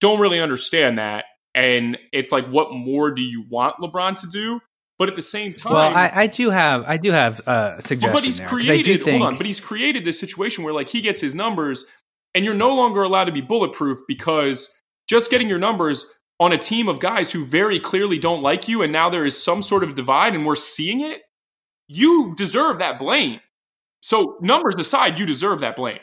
[0.00, 1.26] don't really understand that.
[1.54, 4.60] And it's like, what more do you want LeBron to do?
[4.98, 7.82] But at the same time, well, I, I do have, I do have uh, a
[7.82, 8.12] suggestion.
[8.12, 9.18] But he's there, created, think...
[9.18, 11.86] hold on, but he's created this situation where like he gets his numbers,
[12.34, 14.72] and you're no longer allowed to be bulletproof because
[15.08, 16.06] just getting your numbers
[16.42, 19.40] on a team of guys who very clearly don't like you, and now there is
[19.40, 21.22] some sort of divide, and we're seeing it
[21.88, 23.40] you deserve that blame.
[24.00, 26.00] So, numbers aside, you deserve that blame.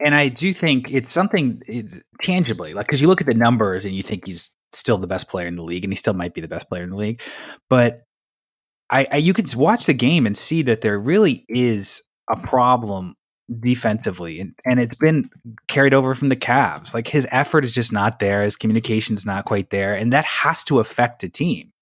[0.00, 3.84] And I do think it's something it's tangibly, like, because you look at the numbers
[3.84, 6.34] and you think he's still the best player in the league, and he still might
[6.34, 7.22] be the best player in the league.
[7.68, 8.00] But
[8.90, 12.00] I, I you can watch the game and see that there really is
[12.30, 13.14] a problem
[13.60, 15.30] defensively, and, and it's been
[15.68, 16.94] carried over from the Cavs.
[16.94, 20.24] Like his effort is just not there, his communication is not quite there, and that
[20.24, 21.72] has to affect a team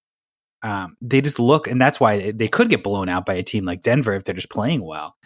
[0.66, 3.64] um, they just look, and that's why they could get blown out by a team
[3.64, 5.16] like Denver if they're just playing well.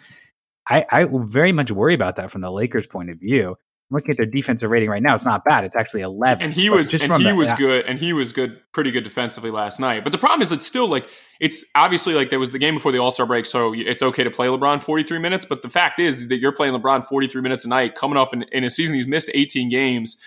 [0.69, 3.57] I, I very much worry about that from the Lakers' point of view.
[3.91, 5.65] I'm looking at their defensive rating right now; it's not bad.
[5.65, 6.45] It's actually 11.
[6.45, 7.57] And he was, and he the, was yeah.
[7.57, 10.03] good, and he was good, pretty good defensively last night.
[10.03, 11.09] But the problem is, it's still like
[11.41, 14.23] it's obviously like there was the game before the All Star break, so it's okay
[14.23, 15.43] to play LeBron 43 minutes.
[15.43, 18.43] But the fact is that you're playing LeBron 43 minutes a night, coming off in,
[18.51, 20.17] in a season he's missed 18 games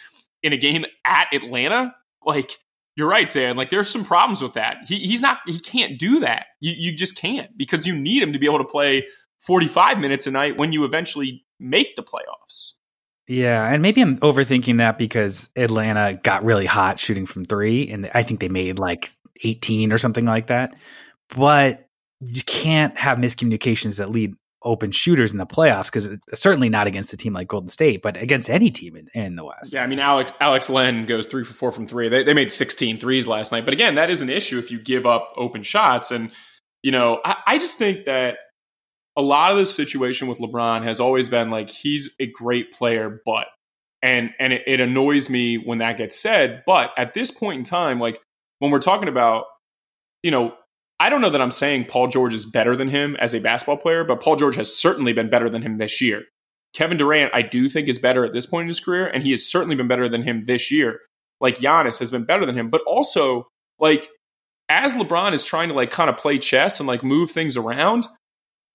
[0.43, 1.95] in a game at Atlanta.
[2.23, 2.51] Like
[2.97, 3.57] you're right, Zan.
[3.57, 4.79] Like there's some problems with that.
[4.87, 5.39] He, he's not.
[5.47, 6.47] He can't do that.
[6.61, 9.05] You you just can't because you need him to be able to play
[9.39, 12.73] 45 minutes a night when you eventually make the playoffs.
[13.27, 18.11] Yeah, and maybe I'm overthinking that because Atlanta got really hot shooting from three, and
[18.13, 19.09] I think they made like
[19.43, 20.77] 18 or something like that.
[21.35, 21.89] But
[22.21, 27.13] you can't have miscommunications that lead open shooters in the playoffs because certainly not against
[27.13, 29.73] a team like Golden State, but against any team in, in, the West.
[29.73, 32.09] Yeah, I mean, Alex Alex Len goes three for four from three.
[32.09, 33.65] They, they made 16 threes last night.
[33.65, 36.11] But again, that is an issue if you give up open shots.
[36.11, 36.31] And,
[36.83, 38.39] you know, I, I just think that
[39.17, 43.21] a lot of the situation with LeBron has always been like he's a great player,
[43.25, 43.47] but
[44.03, 46.63] and and it, it annoys me when that gets said.
[46.67, 48.21] But at this point in time, like
[48.59, 49.45] when we're talking about,
[50.23, 50.55] you know,
[50.99, 53.77] I don't know that I'm saying Paul George is better than him as a basketball
[53.77, 56.25] player, but Paul George has certainly been better than him this year.
[56.73, 59.31] Kevin Durant, I do think, is better at this point in his career, and he
[59.31, 61.01] has certainly been better than him this year.
[61.41, 63.47] Like Giannis has been better than him, but also
[63.79, 64.09] like
[64.69, 68.07] as LeBron is trying to like kind of play chess and like move things around,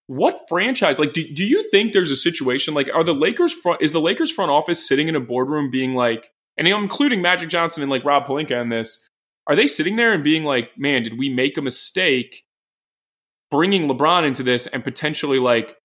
[0.10, 3.80] what franchise like do, do you think there's a situation like are the Lakers front
[3.80, 7.48] is the Lakers front office sitting in a boardroom being like and I'm including Magic
[7.48, 9.08] Johnson and like Rob Pelinka in this
[9.45, 12.43] are they sitting there and being like, man, did we make a mistake
[13.52, 15.78] bringing LeBron into this and potentially like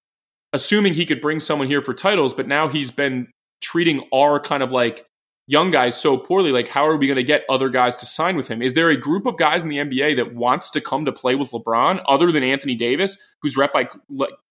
[0.54, 3.28] assuming he could bring someone here for titles, but now he's been
[3.62, 5.06] treating our kind of like
[5.46, 6.52] young guys so poorly.
[6.52, 8.62] Like, how are we going to get other guys to sign with him?
[8.62, 11.34] Is there a group of guys in the NBA that wants to come to play
[11.34, 13.88] with LeBron other than Anthony Davis, who's rep by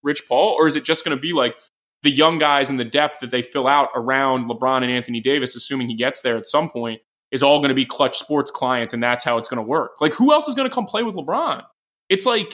[0.02, 0.54] Rich Paul?
[0.58, 1.56] Or is it just going to be like
[2.02, 5.56] the young guys and the depth that they fill out around LeBron and Anthony Davis,
[5.56, 7.00] assuming he gets there at some point,
[7.32, 9.92] is all going to be Klutch Sports clients and that's how it's going to work?
[10.00, 11.62] Like, who else is going to come play with LeBron?
[12.08, 12.52] It's like,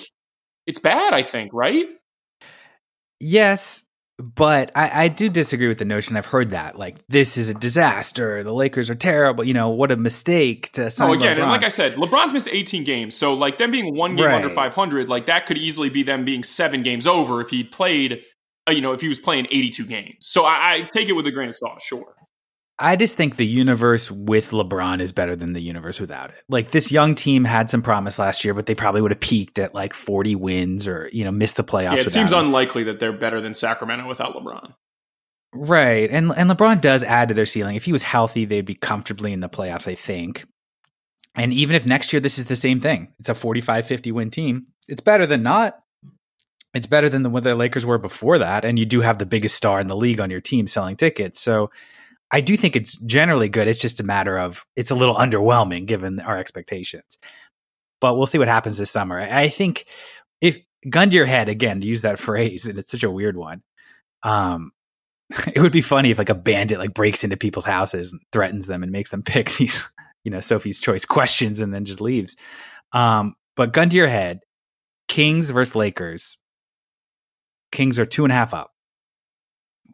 [0.67, 1.87] it's bad, I think, right?
[3.19, 3.83] Yes,
[4.21, 6.17] but I, I, do disagree with the notion.
[6.17, 8.43] I've heard that like this is a disaster.
[8.43, 9.45] The Lakers are terrible.
[9.45, 11.11] You know what a mistake to sign.
[11.11, 11.43] Oh, again, LeBron.
[11.43, 14.35] and like I said, LeBron's missed 18 games, so like them being one game right.
[14.35, 18.23] under 500, like that could easily be them being seven games over if he played.
[18.69, 20.17] Uh, you know, if he was playing 82 games.
[20.21, 21.81] So I, I take it with a grain of salt.
[21.83, 22.15] Sure.
[22.81, 26.43] I just think the universe with LeBron is better than the universe without it.
[26.49, 29.59] Like this young team had some promise last year, but they probably would have peaked
[29.59, 31.97] at like 40 wins or, you know, missed the playoffs.
[31.97, 32.39] Yeah, it seems him.
[32.39, 34.75] unlikely that they're better than Sacramento without LeBron.
[35.53, 36.11] Right.
[36.11, 37.77] And and LeBron does add to their ceiling.
[37.77, 40.45] If he was healthy, they'd be comfortably in the playoffs, I think.
[41.35, 44.67] And even if next year this is the same thing, it's a 45-50 win team,
[44.89, 45.79] it's better than not.
[46.73, 48.65] It's better than the, what the Lakers were before that.
[48.65, 51.41] And you do have the biggest star in the league on your team selling tickets.
[51.41, 51.71] So
[52.33, 53.67] I do think it's generally good.
[53.67, 57.19] It's just a matter of it's a little underwhelming given our expectations.
[58.01, 59.21] But we'll see what happens this summer.
[59.21, 59.85] I think
[60.41, 63.37] if gun to your head again to use that phrase, and it's such a weird
[63.37, 63.63] one.
[64.23, 64.73] Um,
[65.55, 68.67] it would be funny if like a bandit like breaks into people's houses and threatens
[68.67, 69.85] them and makes them pick these,
[70.25, 72.37] you know, Sophie's choice questions and then just leaves.
[72.93, 74.41] Um, but gun to your head,
[75.09, 76.39] Kings versus Lakers.
[77.73, 78.73] Kings are two and a half up.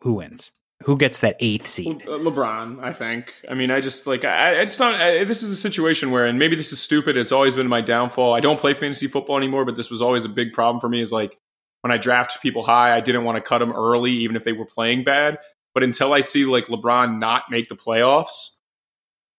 [0.02, 0.52] Who wins?
[0.86, 2.04] Who gets that eighth seed?
[2.06, 3.34] Uh, LeBron, I think.
[3.50, 4.94] I mean, I just like I, I just don't.
[4.94, 7.16] I, this is a situation where, and maybe this is stupid.
[7.16, 8.34] It's always been my downfall.
[8.34, 11.00] I don't play fantasy football anymore, but this was always a big problem for me.
[11.00, 11.40] Is like
[11.80, 14.52] when I draft people high, I didn't want to cut them early, even if they
[14.52, 15.40] were playing bad.
[15.74, 18.58] But until I see like LeBron not make the playoffs,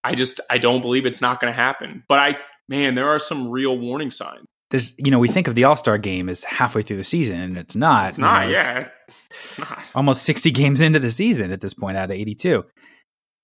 [0.03, 2.03] I just I don't believe it's not going to happen.
[2.09, 5.55] But I, man, there are some real warning signs there's you know we think of
[5.55, 8.09] the All Star game as halfway through the season, and it's not.
[8.09, 8.45] It's not.
[8.45, 8.89] know, yeah,
[9.29, 9.79] it's not.
[9.95, 12.65] Almost 60 games into the season at this point, out of 82.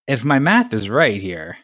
[0.08, 1.58] If my math is right here,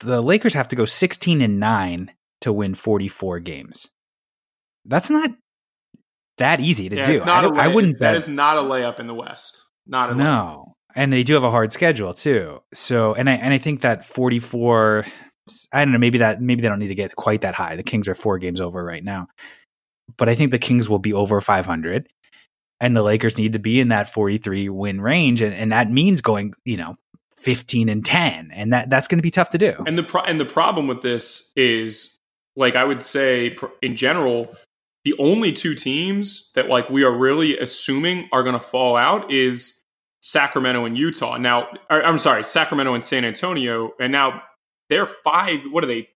[0.00, 2.10] the Lakers have to go 16 and nine
[2.40, 3.90] to win 44 games.
[4.86, 5.30] That's not
[6.38, 7.22] that easy to yeah, do.
[7.22, 7.98] I, I, wouldn't.
[8.00, 8.14] That bet.
[8.16, 9.62] is not a layup in the West.
[9.86, 10.74] Not a no.
[10.96, 12.60] And they do have a hard schedule too.
[12.72, 15.04] So, and I and I think that 44
[15.72, 15.98] I don't know.
[15.98, 17.76] Maybe that maybe they don't need to get quite that high.
[17.76, 19.28] The Kings are four games over right now,
[20.16, 22.08] but I think the Kings will be over 500,
[22.80, 26.20] and the Lakers need to be in that 43 win range, and, and that means
[26.20, 26.94] going, you know,
[27.36, 29.74] 15 and 10, and that that's going to be tough to do.
[29.86, 32.16] And the pro- and the problem with this is,
[32.56, 34.56] like I would say, in general,
[35.04, 39.30] the only two teams that like we are really assuming are going to fall out
[39.30, 39.82] is
[40.22, 41.36] Sacramento and Utah.
[41.36, 44.42] Now, I'm sorry, Sacramento and San Antonio, and now
[44.90, 45.64] they're five.
[45.70, 46.06] What are they?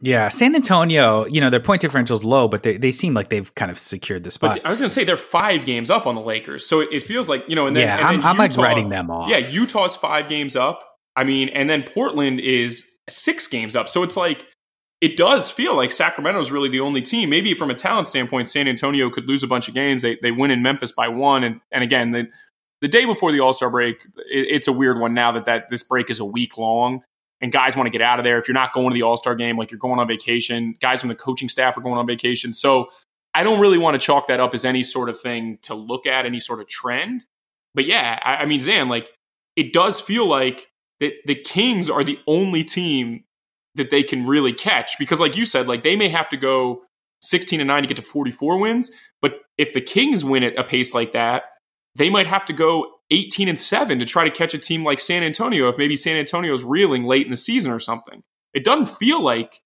[0.00, 3.28] Yeah, San Antonio, you know, their point differential is low, but they, they seem like
[3.28, 4.56] they've kind of secured the spot.
[4.56, 6.66] But I was going to say they're five games up on the Lakers.
[6.66, 8.42] So it, it feels like, you know, and then, yeah, and I'm, then I'm Utah,
[8.42, 9.28] like writing them off.
[9.28, 10.82] Yeah, Utah's five games up.
[11.14, 13.86] I mean, and then Portland is six games up.
[13.86, 14.46] So it's like,
[15.02, 17.28] it does feel like Sacramento is really the only team.
[17.28, 20.00] Maybe from a talent standpoint, San Antonio could lose a bunch of games.
[20.00, 21.44] They, they win in Memphis by one.
[21.44, 22.28] And, and again, the,
[22.80, 25.68] the day before the All Star break, it, it's a weird one now that, that
[25.68, 27.02] this break is a week long
[27.42, 28.38] and guys want to get out of there.
[28.38, 31.00] If you're not going to the All Star game, like you're going on vacation, guys
[31.00, 32.54] from the coaching staff are going on vacation.
[32.54, 32.88] So
[33.34, 36.06] I don't really want to chalk that up as any sort of thing to look
[36.06, 37.26] at, any sort of trend.
[37.74, 39.10] But yeah, I, I mean, Zan, like
[39.56, 40.68] it does feel like
[41.00, 43.24] that the Kings are the only team
[43.74, 46.84] that they can really catch because, like you said, like they may have to go
[47.22, 48.90] 16 and 9 to get to 44 wins.
[49.20, 51.44] But if the Kings win at a pace like that,
[51.96, 54.98] they might have to go 18 and 7 to try to catch a team like
[54.98, 58.22] San Antonio if maybe San Antonio's reeling late in the season or something.
[58.54, 59.60] It doesn't feel like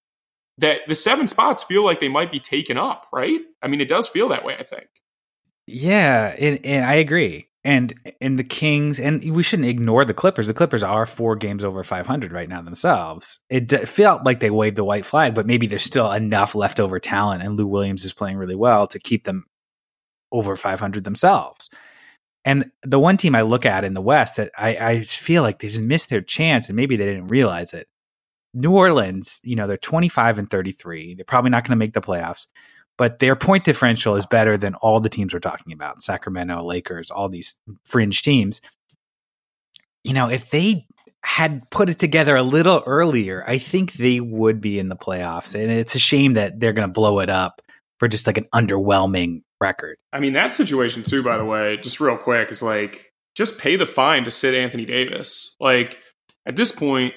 [0.57, 3.39] that the seven spots feel like they might be taken up, right?
[3.61, 4.87] I mean, it does feel that way, I think.
[5.65, 7.49] Yeah, and, and I agree.
[7.63, 10.47] And and the Kings, and we shouldn't ignore the Clippers.
[10.47, 13.39] The Clippers are four games over 500 right now themselves.
[13.49, 16.97] It d- felt like they waved a white flag, but maybe there's still enough leftover
[16.97, 19.47] talent, and Lou Williams is playing really well to keep them
[20.31, 21.69] over 500 themselves.
[22.47, 25.59] And the one team I look at in the West that I, I feel like
[25.59, 27.89] they just missed their chance and maybe they didn't realize it.
[28.53, 31.15] New Orleans, you know, they're 25 and 33.
[31.15, 32.47] They're probably not going to make the playoffs,
[32.97, 37.11] but their point differential is better than all the teams we're talking about Sacramento, Lakers,
[37.11, 38.61] all these fringe teams.
[40.05, 40.87] You know, if they
[41.25, 45.53] had put it together a little earlier, I think they would be in the playoffs.
[45.53, 47.61] And it's a shame that they're going to blow it up
[47.99, 49.97] for just like an underwhelming record.
[50.13, 53.75] I mean, that situation too, by the way, just real quick, is like just pay
[53.75, 55.55] the fine to sit Anthony Davis.
[55.59, 55.99] Like
[56.45, 57.13] at this point,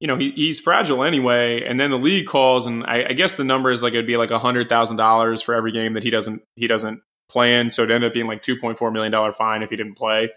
[0.00, 1.62] you know, he, he's fragile anyway.
[1.62, 4.16] And then the league calls, and I, I guess the number is like it'd be
[4.16, 7.70] like a hundred thousand dollars for every game that he doesn't he doesn't play in.
[7.70, 9.96] So it ended up being like two point four million dollar fine if he didn't
[9.96, 10.30] play.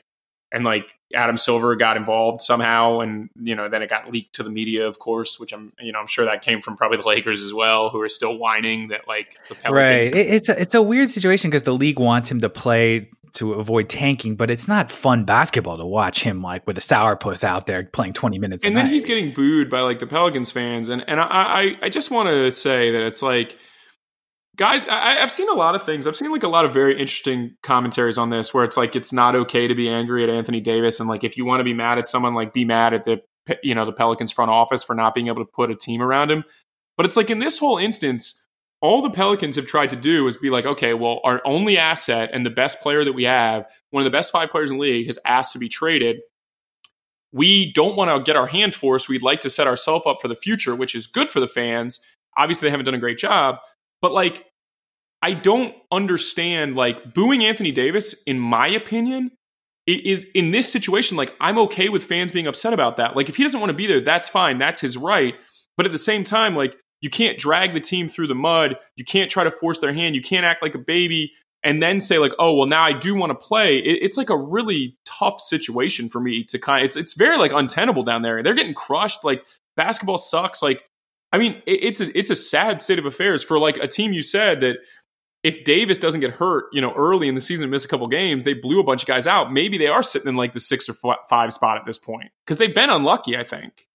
[0.51, 4.43] And like Adam Silver got involved somehow, and you know, then it got leaked to
[4.43, 7.07] the media, of course, which I'm you know I'm sure that came from probably the
[7.07, 10.13] Lakers as well, who are still whining that like the Pelicans.
[10.13, 13.53] Right, it's a, it's a weird situation because the league wants him to play to
[13.53, 17.67] avoid tanking, but it's not fun basketball to watch him like with a sourpuss out
[17.67, 18.63] there playing 20 minutes.
[18.63, 18.91] And then night.
[18.91, 20.89] he's getting booed by like the Pelicans fans.
[20.89, 23.59] And, and I, I, I just want to say that it's like,
[24.57, 26.07] guys, I, have seen a lot of things.
[26.07, 29.13] I've seen like a lot of very interesting commentaries on this where it's like, it's
[29.13, 30.99] not okay to be angry at Anthony Davis.
[30.99, 33.21] And like, if you want to be mad at someone, like be mad at the,
[33.63, 36.31] you know, the Pelicans front office for not being able to put a team around
[36.31, 36.43] him.
[36.97, 38.47] But it's like in this whole instance,
[38.81, 42.31] all the Pelicans have tried to do is be like, okay, well, our only asset
[42.33, 44.81] and the best player that we have, one of the best five players in the
[44.81, 46.17] league, has asked to be traded.
[47.31, 49.09] We don't want to get our hand forced.
[49.09, 51.99] We'd like to set ourselves up for the future, which is good for the fans.
[52.37, 53.57] Obviously, they haven't done a great job,
[54.01, 54.45] but like,
[55.21, 59.31] I don't understand like booing Anthony Davis, in my opinion,
[59.87, 63.15] is in this situation, like, I'm okay with fans being upset about that.
[63.15, 64.57] Like, if he doesn't want to be there, that's fine.
[64.57, 65.33] That's his right.
[65.77, 68.75] But at the same time, like, you can't drag the team through the mud.
[68.97, 70.15] You can't try to force their hand.
[70.15, 71.31] You can't act like a baby
[71.63, 73.77] and then say like, oh well, now I do want to play.
[73.77, 76.81] It, it's like a really tough situation for me to kind.
[76.81, 78.41] Of, it's it's very like untenable down there.
[78.41, 79.23] They're getting crushed.
[79.23, 79.43] Like
[79.75, 80.61] basketball sucks.
[80.61, 80.83] Like
[81.31, 84.13] I mean, it, it's a it's a sad state of affairs for like a team.
[84.13, 84.77] You said that
[85.43, 88.07] if Davis doesn't get hurt, you know, early in the season and miss a couple
[88.07, 89.51] games, they blew a bunch of guys out.
[89.51, 90.95] Maybe they are sitting in like the six or
[91.29, 93.37] five spot at this point because they've been unlucky.
[93.37, 93.87] I think.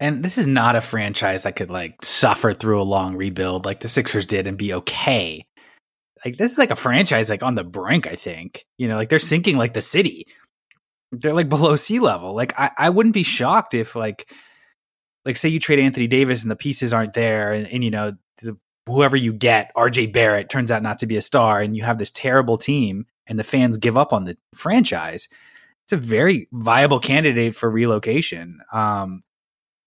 [0.00, 3.80] And this is not a franchise that could like suffer through a long rebuild like
[3.80, 5.44] the Sixers did and be okay.
[6.24, 8.64] Like this is like a franchise like on the brink, I think.
[8.76, 10.24] You know, like they're sinking like the city.
[11.10, 12.34] They're like below sea level.
[12.34, 14.30] Like I, I wouldn't be shocked if like
[15.28, 18.16] like say you trade Anthony Davis and the pieces aren't there and, and you know
[18.42, 18.56] the,
[18.86, 21.98] whoever you get, RJ Barrett turns out not to be a star and you have
[21.98, 25.28] this terrible team and the fans give up on the franchise.
[25.84, 28.60] It's a very viable candidate for relocation.
[28.72, 29.20] Um,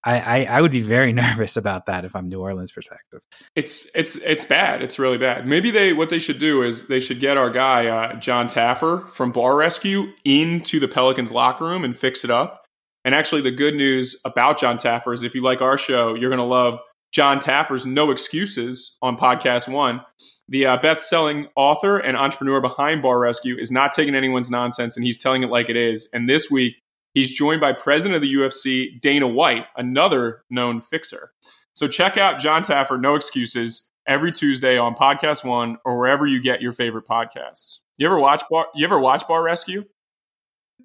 [0.03, 3.21] I, I, I would be very nervous about that if I'm New Orleans perspective.
[3.55, 4.81] It's it's it's bad.
[4.81, 5.45] It's really bad.
[5.47, 9.07] Maybe they what they should do is they should get our guy uh, Jon Taffer
[9.09, 12.60] from Bar Rescue into the Pelicans locker room and fix it up.
[13.03, 16.29] And actually, the good news about Jon Taffer is if you like our show, you're
[16.29, 16.79] going to love
[17.11, 20.01] Jon Taffer's No Excuses on Podcast One.
[20.47, 25.05] The uh, best-selling author and entrepreneur behind Bar Rescue is not taking anyone's nonsense, and
[25.05, 26.09] he's telling it like it is.
[26.13, 26.75] And this week,
[27.13, 31.31] He's joined by president of the UFC, Dana White, another known fixer.
[31.73, 36.41] So check out Jon Taffer, No Excuses, every Tuesday on Podcast One or wherever you
[36.41, 37.79] get your favorite podcasts.
[37.97, 38.67] You ever watch Bar?
[38.75, 39.83] You ever watch Bar Rescue?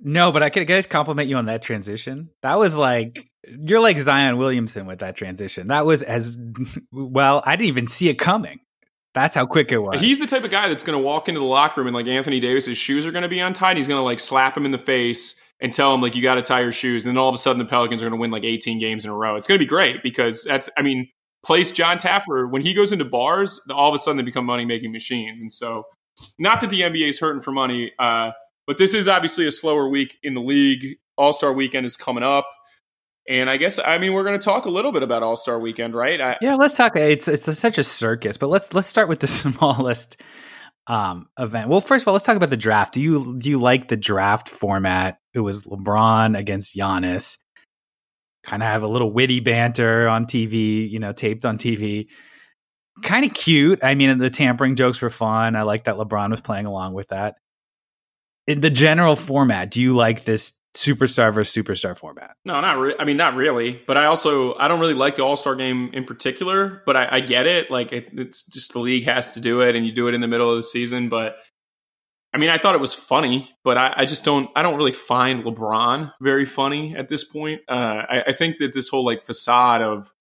[0.09, 2.31] No, but I could guys compliment you on that transition.
[2.43, 5.67] That was like you're like Zion Williamson with that transition.
[5.67, 6.39] That was as
[6.93, 7.43] well.
[7.45, 8.61] I didn't even see it coming.
[9.15, 10.01] That's how quick it was.
[10.01, 12.07] He's the type of guy that's going to walk into the locker room and like
[12.07, 13.77] Anthony Davis's shoes are going to be untied.
[13.77, 16.37] He's going to like slap him in the face and tell him like you got
[16.37, 18.21] to tie your shoes, and then all of a sudden the Pelicans are going to
[18.21, 19.35] win like 18 games in a row.
[19.35, 21.09] It's going to be great because that's I mean,
[21.45, 24.67] place Jon Taffer when he goes into bars, all of a sudden they become money
[24.67, 25.85] making machines, and so
[26.39, 28.31] not that the NBA is hurting for money, uh,
[28.67, 30.99] but this is obviously a slower week in the league.
[31.17, 32.47] All Star Weekend is coming up.
[33.29, 35.59] And I guess I mean we're going to talk a little bit about All Star
[35.59, 36.21] Weekend, right?
[36.21, 36.97] I, yeah, let's talk.
[36.97, 40.17] It's it's such a circus, but let's let's start with the smallest
[40.87, 41.69] um, event.
[41.69, 42.95] Well, first of all, let's talk about the draft.
[42.95, 45.19] Do you do you like the draft format?
[45.35, 47.39] It was LeBron against Giannis.
[48.45, 52.07] Kind of have a little witty banter on TV, you know, taped on TV.
[53.03, 53.81] Kind of cute.
[53.83, 55.57] I mean, the tampering jokes were fun.
[55.57, 57.35] I like that LeBron was playing along with that.
[58.47, 62.37] In the general format, do you like this superstar versus superstar format.
[62.45, 63.83] No, not I mean, not really.
[63.87, 66.83] But I also I don't really like the All Star game in particular.
[66.87, 67.71] But I, I get it.
[67.71, 70.21] Like it, it's just the league has to do it, and you do it in
[70.21, 71.09] the middle of the season.
[71.09, 71.39] But
[72.33, 74.51] I mean, I thought it was funny, but I, I just don't.
[74.55, 77.63] I don't really find LeBron very funny at this point.
[77.69, 80.13] Uh, I, I think that this whole like facade of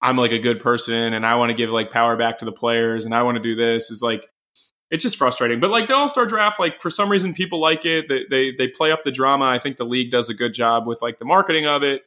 [0.00, 2.52] I'm like a good person and I want to give like power back to the
[2.52, 4.26] players and I want to do this is like
[4.90, 5.60] it's just frustrating.
[5.60, 8.08] But like the All Star draft, like for some reason people like it.
[8.08, 9.46] They, they they play up the drama.
[9.46, 12.02] I think the league does a good job with like the marketing of it.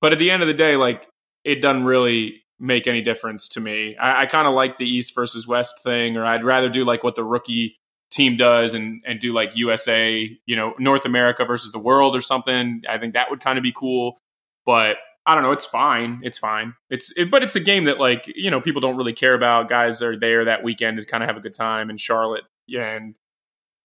[0.00, 1.08] But at the end of the day, like
[1.44, 3.96] it doesn't really make any difference to me.
[3.96, 7.02] I, I kind of like the East versus West thing, or I'd rather do like
[7.02, 7.76] what the rookie
[8.10, 12.20] team does and and do like USA, you know, North America versus the world or
[12.20, 12.82] something.
[12.88, 14.18] I think that would kind of be cool.
[14.66, 14.98] But
[15.30, 15.52] I don't know.
[15.52, 16.18] It's fine.
[16.24, 16.74] It's fine.
[16.90, 19.68] It's it, but it's a game that like you know people don't really care about.
[19.68, 22.42] Guys are there that weekend to kind of have a good time in Charlotte.
[22.66, 23.16] Yeah, and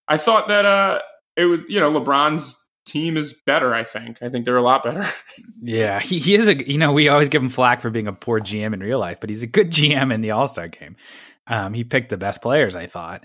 [0.07, 1.01] I thought that uh
[1.37, 3.75] it was you know LeBron's team is better.
[3.75, 4.23] I think.
[4.23, 5.05] I think they're a lot better.
[5.67, 6.71] Yeah, he, he is a.
[6.71, 9.19] You know, we always give him flack for being a poor GM in real life,
[9.19, 10.95] but he's a good GM in the All Star game.
[11.47, 12.75] Um, he picked the best players.
[12.75, 13.23] I thought.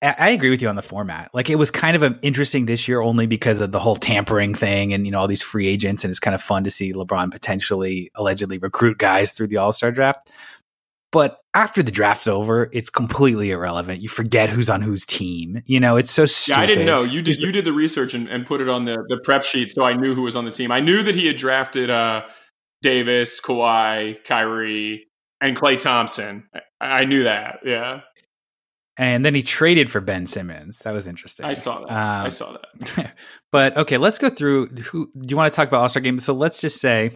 [0.00, 1.30] I, agree with you on the format.
[1.34, 4.54] Like it was kind of um, interesting this year only because of the whole tampering
[4.54, 6.92] thing and you know all these free agents, and it's kind of fun to see
[6.92, 10.32] LeBron potentially allegedly recruit guys through the All Star draft.
[11.10, 14.00] But after the draft's over, it's completely irrelevant.
[14.00, 15.62] You forget who's on whose team.
[15.64, 16.58] You know, it's so stupid.
[16.58, 17.02] Yeah, I didn't know.
[17.02, 19.70] You did you did the research and, and put it on the, the prep sheet
[19.70, 20.70] so I knew who was on the team.
[20.70, 22.24] I knew that he had drafted uh,
[22.82, 25.08] Davis, Kawhi, Kyrie,
[25.40, 26.48] and Klay Thompson.
[26.80, 27.60] I, I knew that.
[27.64, 28.02] Yeah.
[28.98, 30.80] And then he traded for Ben Simmons.
[30.80, 31.46] That was interesting.
[31.46, 31.90] I saw that.
[31.90, 33.16] Um, I saw that.
[33.52, 36.18] but okay, let's go through who do you want to talk about All Star Game?
[36.18, 37.12] So let's just say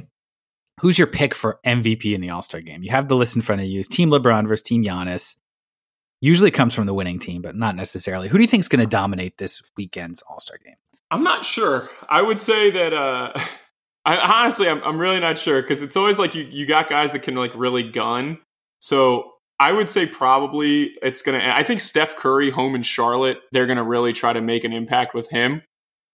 [0.81, 2.83] who's your pick for MVP in the All Star game?
[2.83, 3.81] You have the list in front of you.
[3.81, 5.37] It's Team LeBron versus Team Giannis.
[6.21, 8.29] Usually comes from the winning team, but not necessarily.
[8.29, 10.77] Who do you think is going to dominate this weekend's All Star game?
[11.11, 11.91] I'm not sure.
[12.09, 12.93] I would say that.
[12.93, 13.33] Uh,
[14.05, 17.13] I honestly, I'm, I'm really not sure because it's always like you you got guys
[17.13, 18.39] that can like really gun.
[18.81, 21.53] So I would say probably it's gonna.
[21.55, 25.15] I think Steph Curry home in Charlotte, they're gonna really try to make an impact
[25.15, 25.63] with him.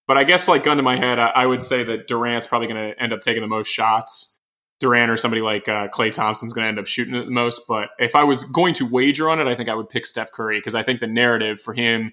[0.07, 2.69] But I guess like gun to my head, I, I would say that Durant's probably
[2.69, 4.39] gonna end up taking the most shots.
[4.81, 7.67] Durant or somebody like uh, Klay Thompson's going to end up shooting it the most.
[7.67, 10.31] But if I was going to wager on it, I think I would pick Steph
[10.31, 12.13] Curry because I think the narrative for him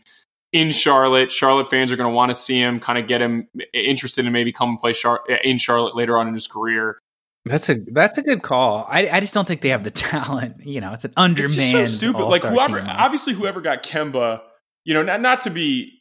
[0.52, 3.48] in Charlotte, Charlotte fans are going to want to see him, kind of get him
[3.74, 6.98] interested in maybe come and play Char- in Charlotte later on in his career.
[7.46, 8.88] That's a that's a good call.
[8.89, 10.66] I, I just don't think they have the talent.
[10.66, 11.58] You know, it's an undermanned.
[11.58, 12.24] It's so stupid.
[12.26, 12.89] Like whoever, team.
[12.89, 14.41] obviously, whoever got Kemba.
[14.84, 15.91] You know, not not to be.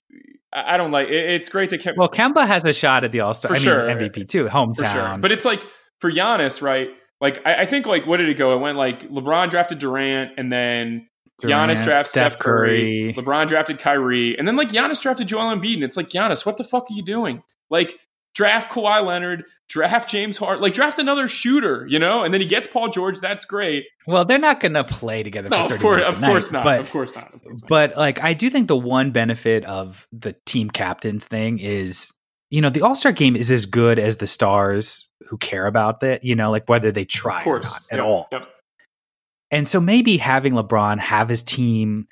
[0.53, 1.09] I don't like.
[1.09, 1.97] It's great that Kemba.
[1.97, 3.53] Well, Kemba has a shot at the All Star.
[3.53, 3.87] I sure.
[3.89, 4.93] mean, MVP too, hometown.
[4.93, 5.19] Sure.
[5.19, 5.61] But it's like
[6.01, 6.89] for Giannis, right?
[7.21, 8.55] Like I, I, think like what did it go?
[8.57, 11.09] It went like LeBron drafted Durant, and then
[11.41, 13.13] Durant, Giannis drafted Steph, Steph Curry.
[13.15, 13.23] Curry.
[13.23, 16.57] LeBron drafted Kyrie, and then like Giannis drafted Joel Embiid, and it's like Giannis, what
[16.57, 17.43] the fuck are you doing?
[17.71, 17.99] Like
[18.35, 22.47] draft Kawhi Leonard, draft James Hart, like draft another shooter, you know, and then he
[22.47, 23.21] gets Paul George.
[23.21, 23.87] That's great.
[24.07, 25.49] Well, they're not going to play together.
[25.49, 26.65] No, of course, of course not.
[26.65, 27.33] But, of course not.
[27.33, 27.69] Of course not.
[27.69, 32.13] But like, I do think the one benefit of the team captain thing is,
[32.51, 36.01] you know, the All Star game is as good as the stars who care about
[36.01, 38.07] that, you know, like whether they try or not at yep.
[38.07, 38.29] all.
[38.31, 38.47] Yep.
[39.51, 42.07] And so maybe having LeBron have his team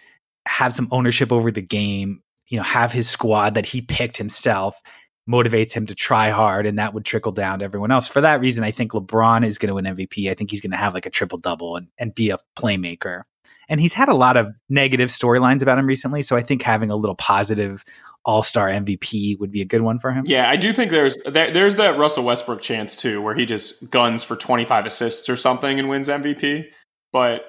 [0.46, 4.80] have some ownership over the game, you know, have his squad that he picked himself
[5.28, 8.08] motivates him to try hard and that would trickle down to everyone else.
[8.08, 10.30] For that reason, I think LeBron is going to win MVP.
[10.30, 13.22] I think he's going to have like a triple double and, and be a playmaker.
[13.68, 16.22] And he's had a lot of negative storylines about him recently.
[16.22, 17.84] So I think having a little positive
[18.24, 20.24] all Star MVP would be a good one for him.
[20.26, 24.22] Yeah, I do think there's there's that Russell Westbrook chance too, where he just guns
[24.22, 26.66] for 25 assists or something and wins MVP.
[27.12, 27.44] But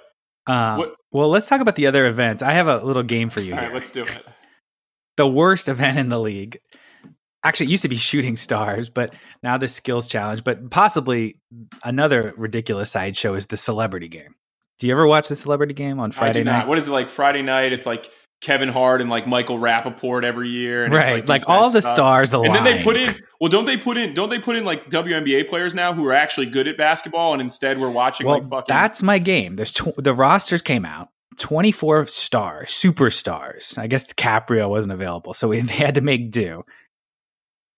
[0.48, 2.42] um, well, let's talk about the other events.
[2.42, 3.54] I have a little game for you.
[3.54, 4.26] All right, let's do it.
[5.16, 6.58] The worst event in the league.
[7.44, 10.44] Actually, it used to be shooting stars, but now the skills challenge.
[10.44, 11.40] But possibly
[11.84, 14.36] another ridiculous sideshow is the celebrity game.
[14.80, 16.68] Do you ever watch the celebrity game on Friday night?
[16.68, 17.74] What is it like Friday night?
[17.74, 18.10] It's like
[18.44, 20.88] Kevin Hart and like Michael Rapaport every year.
[20.90, 21.14] right.
[21.14, 21.96] Like, like all the stuff.
[21.96, 22.48] stars align.
[22.48, 24.90] And then they put in, well, don't they put in, don't they put in like
[24.90, 28.50] WNBA players now who are actually good at basketball and instead we're watching well, like
[28.50, 28.66] fucking.
[28.68, 29.56] That's my game.
[29.56, 31.10] There's tw- the rosters came out.
[31.38, 33.78] 24 stars, superstars.
[33.78, 36.64] I guess DiCaprio wasn't available, so we, they had to make do.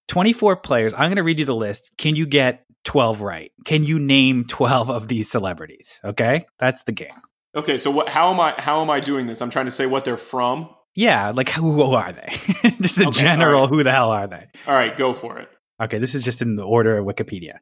[0.07, 0.93] 24 players.
[0.93, 1.91] I'm going to read you the list.
[1.97, 3.51] Can you get 12 right?
[3.65, 5.99] Can you name 12 of these celebrities?
[6.03, 6.45] Okay?
[6.59, 7.09] That's the game.
[7.55, 8.09] Okay, so what?
[8.09, 8.53] How am I?
[8.57, 9.41] How am I doing this?
[9.41, 10.69] I'm trying to say what they're from.
[10.93, 12.27] Yeah, like who, are they?
[12.81, 13.69] just in okay, general, right.
[13.69, 14.47] who the hell are they?
[14.67, 15.49] All right, go for it.
[15.81, 17.57] Okay, this is just in the order of Wikipedia.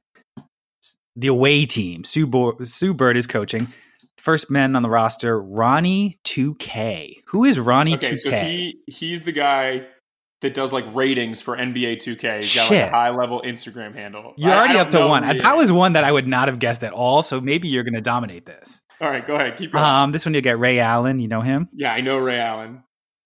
[1.16, 3.68] The away team, Sue, Bo- Sue Bird is coaching.
[4.18, 7.16] First men on the roster, Ronnie 2K.
[7.28, 8.28] Who is Ronnie okay, 2K?
[8.28, 9.88] Okay, so he he's the guy
[10.44, 12.36] that does like ratings for NBA 2K.
[12.38, 12.84] He's got Shit.
[12.84, 14.34] like a high level Instagram handle.
[14.38, 15.24] You're I, already I up to one.
[15.24, 17.24] That was one that I would not have guessed at all.
[17.24, 18.82] So maybe you're going to dominate this.
[19.02, 19.58] All right, go ahead.
[19.58, 19.84] Keep going.
[19.84, 21.20] Um, this one you get Ray Allen.
[21.20, 21.68] You know him?
[21.74, 22.84] Yeah, I know Ray Allen.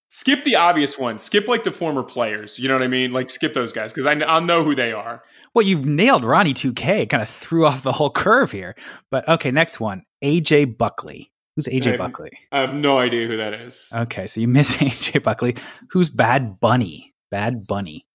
[0.10, 1.22] Skip the obvious ones.
[1.22, 2.58] Skip like the former players.
[2.58, 3.12] You know what I mean?
[3.12, 5.22] Like skip those guys because I I'll know who they are.
[5.54, 7.10] Well, you've nailed Ronnie 2K.
[7.10, 8.76] Kind of threw off the whole curve here.
[9.12, 10.04] But okay, next one.
[10.24, 11.32] AJ Buckley.
[11.58, 12.30] Who's AJ I, Buckley?
[12.52, 13.88] I have no idea who that is.
[13.92, 15.56] Okay, so you miss AJ Buckley.
[15.90, 17.16] Who's Bad Bunny?
[17.32, 18.06] Bad Bunny.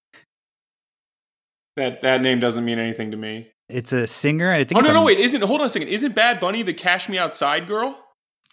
[1.75, 3.51] That that name doesn't mean anything to me.
[3.67, 4.49] It's a singer.
[4.49, 4.79] I think.
[4.79, 5.19] Oh no, a, no, wait!
[5.19, 5.89] Isn't hold on a second?
[5.89, 8.01] Isn't Bad Bunny the "Cash Me Outside" girl?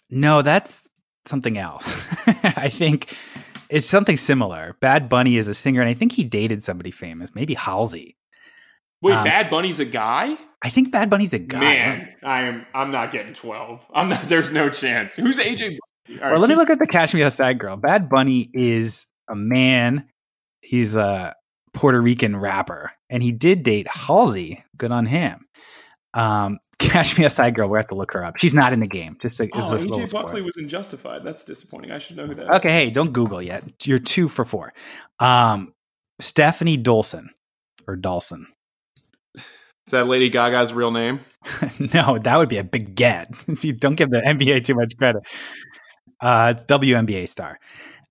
[0.09, 0.85] No, that's
[1.25, 1.95] something else.
[2.27, 3.15] I think
[3.69, 4.75] it's something similar.
[4.81, 8.17] Bad Bunny is a singer, and I think he dated somebody famous, maybe Halsey.
[9.01, 10.35] Wait, um, Bad Bunny's a guy?
[10.63, 11.59] I think Bad Bunny's a guy.
[11.59, 12.65] Man, I am.
[12.73, 13.87] I'm not getting twelve.
[13.93, 14.23] I'm not.
[14.23, 15.15] There's no chance.
[15.15, 15.77] Who's AJ?
[16.09, 17.77] Right, well, let me look at the Cash Me Outside girl.
[17.77, 20.07] Bad Bunny is a man.
[20.61, 21.35] He's a
[21.73, 24.63] Puerto Rican rapper, and he did date Halsey.
[24.77, 25.45] Good on him.
[26.13, 27.69] Um, Cash Me Outside Girl.
[27.69, 28.37] We have to look her up.
[28.37, 29.17] She's not in the game.
[29.21, 30.23] Just a, Oh, a little AJ spoiler.
[30.25, 31.23] Buckley was in Justified.
[31.23, 31.91] That's disappointing.
[31.91, 32.49] I should know who that.
[32.55, 33.63] Okay, hey, don't Google yet.
[33.85, 34.73] You're two for four.
[35.19, 35.73] Um,
[36.21, 37.27] Stefanie Dolson
[37.87, 38.47] or Dawson.
[39.87, 41.19] Is that Lady Gaga's real name?
[41.93, 43.27] no, that would be a big get.
[43.63, 45.23] you don't give the NBA too much credit.
[46.19, 47.59] Uh, it's WNBA star.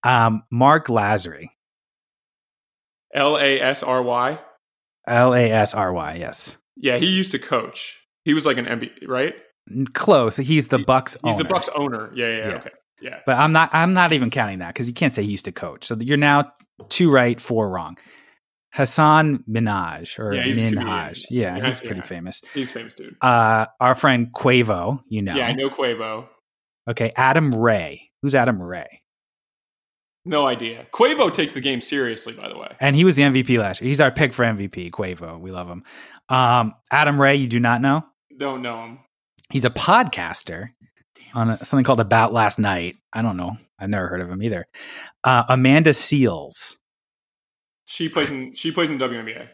[0.02, 1.46] Um, Marc Lasry.
[3.14, 4.38] L A S R Y.
[5.06, 6.14] L A S R Y.
[6.20, 7.98] Yes, Yeah, he used to coach.
[8.24, 9.34] He was like an NBA, right?
[9.94, 10.36] close.
[10.36, 11.16] He's the He- Bucks.
[11.24, 11.44] He's owner.
[11.44, 12.10] the Bucks owner.
[12.14, 12.48] Yeah, yeah, yeah.
[12.48, 12.56] Yeah.
[12.56, 12.70] okay.
[13.00, 13.18] Yeah.
[13.24, 13.70] But I'm not.
[13.72, 15.86] I'm not even counting that because you can't say he used to coach.
[15.86, 16.52] So you're now
[16.88, 17.96] two right, four wrong.
[18.72, 20.84] Hasan Minhaj or Yeah, he's a comedian.
[20.86, 21.24] Minhaj.
[21.30, 22.02] Yeah, Yeah, he's pretty yeah.
[22.02, 22.42] famous.
[22.54, 23.16] He's a famous dude.
[23.20, 25.34] Uh, our friend Quavo, you know.
[25.34, 26.28] Yeah, I know Quavo.
[26.88, 28.10] Okay, Adam Ray.
[28.22, 29.02] Who's Adam Ray?
[30.24, 30.86] No idea.
[30.92, 32.68] Quavo takes the game seriously, by the way.
[32.78, 33.88] And he was the MVP last year.
[33.88, 34.90] He's our pick for MVP.
[34.90, 35.82] Quavo, we love him.
[36.28, 38.02] Um, Adam Ray, you do not know.
[38.36, 38.98] Don't know him.
[39.50, 40.68] He's a podcaster
[41.34, 42.96] on a, something called About Last Night.
[43.12, 43.56] I don't know.
[43.78, 44.66] I've never heard of him either.
[45.24, 46.76] Uh, Amanda Seales.
[47.90, 49.48] She plays in she plays in WNBA.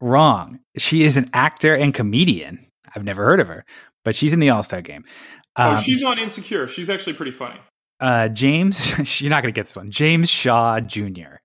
[0.00, 0.60] Wrong.
[0.76, 2.66] She is an actor and comedian.
[2.94, 3.64] I've never heard of her,
[4.04, 5.04] but she's in the All Star game.
[5.56, 6.68] Oh, Um, she's on Insecure.
[6.68, 7.58] She's actually pretty funny.
[8.00, 9.20] uh, James.
[9.20, 9.90] You're not going to get this one.
[9.90, 11.36] James Shaw Jr.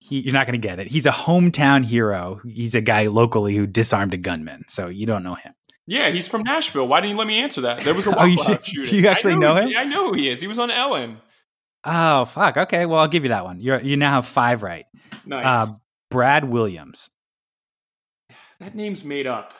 [0.00, 0.86] He, you're not going to get it.
[0.86, 2.40] He's a hometown hero.
[2.48, 4.64] He's a guy locally who disarmed a gunman.
[4.66, 5.52] So you don't know him.
[5.86, 6.88] Yeah, he's from Nashville.
[6.88, 7.82] Why didn't you let me answer that?
[7.82, 8.84] There was a Oh, you House shooting.
[8.90, 9.76] do you actually know who- him?
[9.76, 10.40] I know who he is.
[10.40, 11.18] He was on Ellen.
[11.84, 12.56] Oh fuck.
[12.56, 12.86] Okay.
[12.86, 13.60] Well, I'll give you that one.
[13.60, 14.86] You you now have five right.
[15.24, 15.44] Nice.
[15.44, 15.72] Uh,
[16.10, 17.10] Brad Williams.
[18.60, 19.54] that name's made up.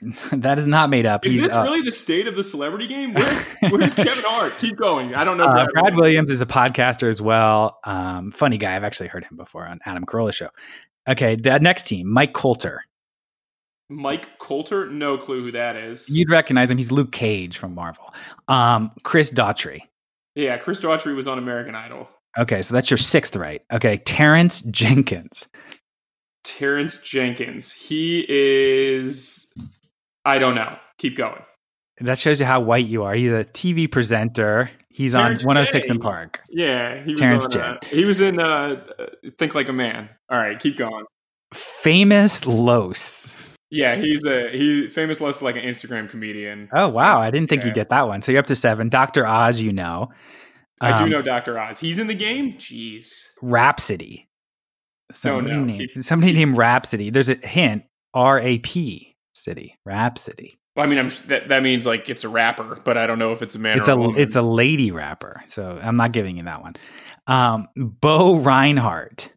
[0.32, 1.26] that is not made up.
[1.26, 3.12] Is He's this uh, really the state of the celebrity game?
[3.12, 4.56] Where, where's Kevin Hart?
[4.58, 5.14] Keep going.
[5.14, 5.44] I don't know.
[5.44, 7.78] Uh, Brad Williams is a podcaster as well.
[7.84, 8.76] Um, funny guy.
[8.76, 10.48] I've actually heard him before on Adam Carolla show.
[11.06, 12.82] Okay, the next team, Mike Colter.
[13.90, 14.88] Mike Colter?
[14.88, 16.08] No clue who that is.
[16.08, 16.78] You'd recognize him.
[16.78, 18.14] He's Luke Cage from Marvel.
[18.48, 19.80] Um, Chris Daughtry.
[20.40, 22.08] Yeah, Chris Daughtry was on American Idol.
[22.38, 23.62] Okay, so that's your sixth right.
[23.72, 25.48] Okay, Terrence Jenkins.
[26.44, 27.72] Terrence Jenkins.
[27.72, 29.52] He is.
[30.24, 30.76] I don't know.
[30.98, 31.42] Keep going.
[32.00, 33.12] That shows you how white you are.
[33.14, 34.70] He's a TV presenter.
[34.88, 35.92] He's Terrence on 106 J.
[35.92, 36.40] in Park.
[36.50, 37.60] Yeah, he was Terrence on.
[37.60, 38.84] Uh, he was in uh,
[39.38, 40.08] Think Like a Man.
[40.30, 41.04] All right, keep going.
[41.52, 43.28] Famous Los.
[43.70, 46.68] Yeah, he's a he famous less like an Instagram comedian.
[46.72, 47.66] Oh wow, I didn't think Yeah.
[47.68, 48.20] you'd get that one.
[48.22, 48.88] So you're up to seven.
[48.88, 50.10] Doctor Oz, you know.
[50.80, 51.58] I do Um, know Dr.
[51.58, 51.78] Oz.
[51.78, 52.54] He's in the game.
[52.54, 53.24] Jeez.
[53.42, 54.28] Rapsody.
[55.12, 55.64] Somebody, no.
[55.64, 57.10] named, Keep- somebody named Rapsody.
[57.10, 57.84] There's a hint.
[58.14, 59.76] R A P City.
[59.84, 60.58] Rapsody.
[60.74, 63.32] Well, I mean, I'm that that means like it's a rapper, but I don't know
[63.32, 64.20] if it's a man It's or a a woman.
[64.20, 65.42] it's a lady rapper.
[65.48, 66.74] So I'm not giving you that one.
[67.26, 69.30] Um, Bo Rinehart.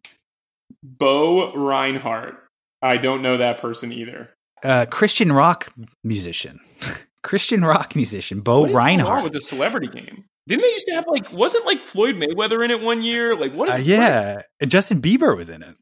[0.82, 2.36] Bo Rinehart.
[2.84, 4.28] I don't know that person either.
[4.62, 5.72] Uh, Christian rock
[6.02, 6.60] musician.
[7.22, 8.40] Christian rock musician.
[8.40, 9.22] Bo What is going on Rinehart.
[9.24, 10.24] with the celebrity game?
[10.46, 13.34] Didn't they used to have like wasn't like Floyd Mayweather in it one year?
[13.34, 15.76] Like what is Uh, yeah, and Justin Bieber was in it.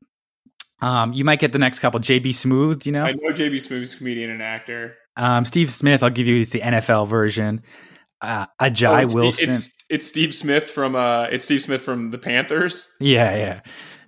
[0.80, 1.98] Um, you might get the next couple.
[2.00, 3.04] JB Smoove, you know.
[3.04, 4.96] I know JB Smoove's a comedian and actor.
[5.16, 6.44] Um, Steve Smith, I'll give you.
[6.44, 7.62] The NFL version.
[8.20, 9.50] Uh, Ajay Oh, it's, Wilson.
[9.50, 12.88] It's, it's Steve Smith from uh it's Steve Smith from the Panthers.
[13.00, 13.60] yeah, yeah.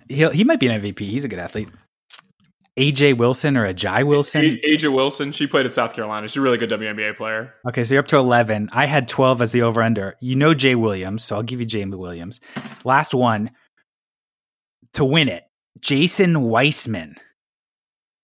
[0.07, 0.99] He he might be an MVP.
[0.99, 1.69] He's a good athlete.
[2.77, 4.41] AJ Wilson or Ajay Wilson.
[4.43, 5.31] A- A'ja Wilson.
[5.31, 6.27] She played at South Carolina.
[6.27, 7.53] She's a really good WNBA player.
[7.67, 8.69] Okay, so you're up to 11.
[8.73, 10.15] I had 12 as the over under.
[10.19, 12.41] You know Jay Williams, so I'll give you Jay Williams.
[12.83, 13.49] Last one
[14.93, 15.43] to win it
[15.79, 17.15] Jason Weissman.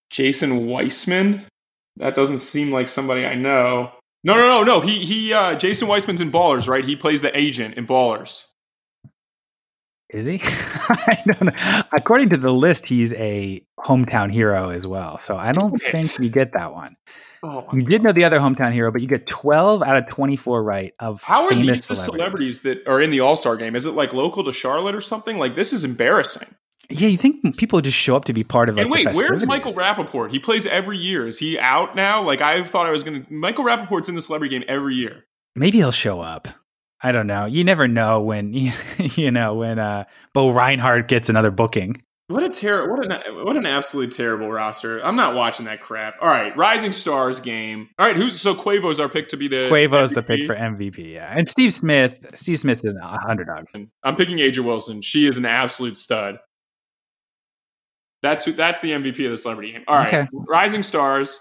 [0.09, 1.41] Jason Weissman.
[1.97, 3.91] That doesn't seem like somebody I know.
[4.23, 4.79] No, no, no, no.
[4.81, 5.33] He he.
[5.33, 6.83] Uh, Jason Weissman's in Ballers, right?
[6.85, 8.45] He plays the agent in Ballers.
[10.11, 10.39] Is he?
[10.43, 11.81] I don't know.
[11.93, 15.19] According to the list, he's a hometown hero as well.
[15.19, 16.07] So I don't Damn it.
[16.07, 16.95] think you get that one.
[17.43, 20.63] Oh, You did know the other hometown hero, but you get 12 out of 24
[20.63, 22.03] right of How are these the celebrities.
[22.05, 23.75] celebrities that are in the All Star game?
[23.75, 25.37] Is it like local to Charlotte or something?
[25.37, 26.47] Like this is embarrassing.
[26.89, 29.45] Yeah, you think people just show up to be part of like and wait, where's.
[29.47, 30.31] Michael Rapaport?
[30.31, 31.25] He plays every year.
[31.25, 32.21] Is he out now?
[32.21, 33.33] Like I thought I was going to.
[33.33, 35.23] Michael Rapaport's in the celebrity game every year.
[35.55, 36.49] Maybe he'll show up.
[37.03, 37.45] I don't know.
[37.45, 38.53] You never know when
[38.97, 42.01] you know when uh Bo Rinehart gets another booking.
[42.27, 45.03] What a ter- what an what an absolutely terrible roster.
[45.03, 46.15] I'm not watching that crap.
[46.21, 47.89] All right, Rising Stars game.
[47.99, 51.11] All right, who's so Quavo's our pick to be the Quavo's the pick for MVP,
[51.13, 51.33] yeah.
[51.35, 52.97] And Steve Smith, Steve Smith's an
[53.27, 53.65] underdog.
[54.03, 55.01] I'm picking A'ja Wilson.
[55.01, 56.37] She is an absolute stud.
[58.21, 59.83] That's who, that's the MVP of the celebrity game.
[59.87, 60.27] All right, Okay.
[60.31, 61.39] Rising Stars,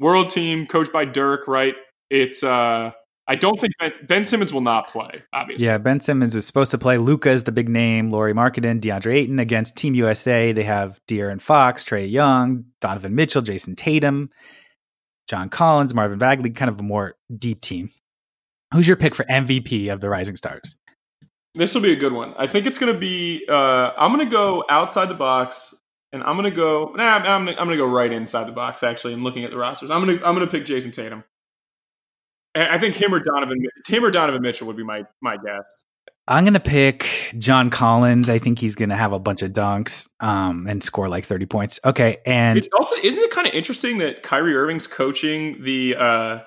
[0.00, 1.46] world team coached by Dirk.
[1.46, 1.74] Right,
[2.10, 2.90] it's uh,
[3.28, 5.22] I don't think Ben, ben, Simmons will not play.
[5.32, 5.78] Obviously, yeah.
[5.78, 6.96] Ben Simmons is supposed to play.
[6.96, 8.10] Luka is the big name.
[8.10, 10.52] Lauri Markkanen, DeAndre Ayton against Team USA.
[10.52, 14.30] They have De'Aaron Fox, Trae Young, Donovan Mitchell, Jayson Tatum,
[15.28, 16.50] John Collins, Marvin Bagley.
[16.50, 17.90] Kind of a more deep team.
[18.72, 20.76] Who's your pick for MVP of the Rising Stars?
[21.54, 22.34] This will be a good one.
[22.36, 23.44] I think it's going to be.
[23.48, 25.74] Uh, I'm going to go outside the box,
[26.12, 26.92] and I'm going to go.
[26.94, 29.14] Nah, I'm, I'm going to go right inside the box actually.
[29.14, 31.24] And looking at the rosters, I'm going to I'm going to pick Jayson Tatum.
[32.56, 35.84] I think him or Donovan, him or Donovan Mitchell would be my my guess.
[36.28, 37.06] I'm gonna pick
[37.38, 38.28] John Collins.
[38.28, 41.78] I think he's gonna have a bunch of dunks um, and score like 30 points.
[41.84, 46.40] Okay, and it's also isn't it kind of interesting that Kyrie Irving's coaching the uh,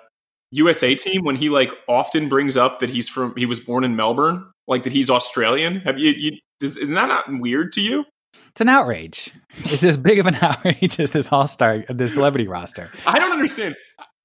[0.51, 3.95] USA team when he like often brings up that he's from he was born in
[3.95, 5.82] Melbourne, like that he's Australian.
[5.82, 6.12] Have you?
[6.12, 8.03] you is, is that not weird to you?
[8.49, 9.32] It's an outrage.
[9.60, 12.89] It's as big of an outrage as this all star, this celebrity roster.
[13.07, 13.76] I don't understand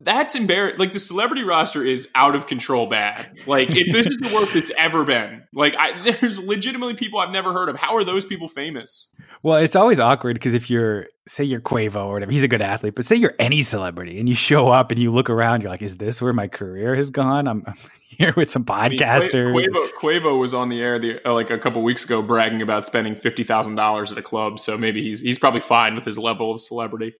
[0.04, 0.78] that's embarrassing.
[0.78, 3.40] Like the celebrity roster is out of control bad.
[3.46, 5.42] Like if this is the worst it's ever been.
[5.52, 7.76] Like I, there's legitimately people I've never heard of.
[7.76, 9.10] How are those people famous?
[9.42, 12.62] Well, it's always awkward because if you're, say, you're Quavo or whatever, he's a good
[12.62, 15.70] athlete, but say you're any celebrity and you show up and you look around, you're
[15.70, 17.46] like, is this where my career has gone?
[17.46, 17.74] I'm, I'm
[18.08, 19.48] here with some podcasters.
[19.48, 22.22] I mean, Quavo, Quavo, was on the air the, uh, like a couple weeks ago
[22.22, 24.58] bragging about spending fifty thousand dollars at a club.
[24.58, 27.14] So maybe he's he's probably fine with his level of celebrity.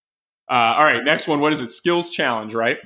[0.49, 1.40] Uh, all right, next one.
[1.40, 1.70] What is it?
[1.70, 2.78] Skills challenge, right?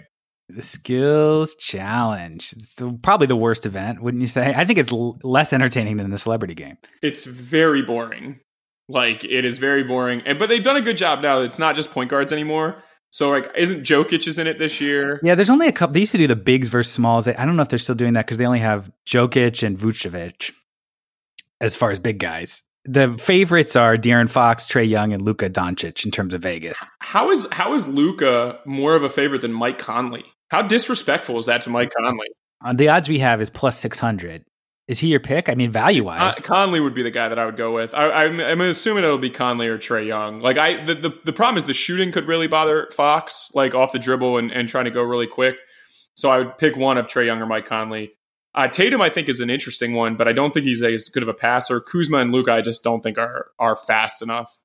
[0.48, 2.54] The skills challenge.
[2.56, 4.54] It's probably the worst event, wouldn't you say?
[4.56, 6.78] I think it's l- less entertaining than the celebrity game.
[7.02, 8.40] It's very boring.
[8.88, 11.40] Like it is very boring, and but they've done a good job now.
[11.40, 12.82] It's not just point guards anymore.
[13.10, 15.20] So like, isn't Jokic is in it this year?
[15.22, 15.92] Yeah, there's only a couple.
[15.92, 17.28] They used to do the bigs versus smalls.
[17.28, 20.52] I don't know if they're still doing that because they only have Jokic and Vucevic
[21.60, 26.04] as far as big guys the favorites are De'Aaron Fox, Trae Young, and Luka Doncic
[26.04, 26.82] in terms of Vegas.
[27.00, 30.24] How is how is Luka more of a favorite than Mike Conley?
[30.50, 32.28] How disrespectful is that to Mike Conley?
[32.64, 34.44] Uh, the odds we have is plus six hundred.
[34.88, 35.50] Is he your pick?
[35.50, 37.94] I mean, value wise, uh, Conley would be the guy that I would go with.
[37.94, 40.40] I, am I'm, I'm assuming it'll be Conley or Trae Young.
[40.40, 43.92] Like I, the, the, the problem is the shooting could really bother Fox, like off
[43.92, 45.56] the dribble and, and trying to go really quick.
[46.14, 48.12] So I would pick one of Trae Young or Mike Conley.
[48.54, 51.22] Uh, Tatum, I think, is an interesting one, but I don't think he's as good
[51.22, 51.80] of a passer.
[51.80, 54.58] Kuzma and Luka, I just don't think are are fast enough.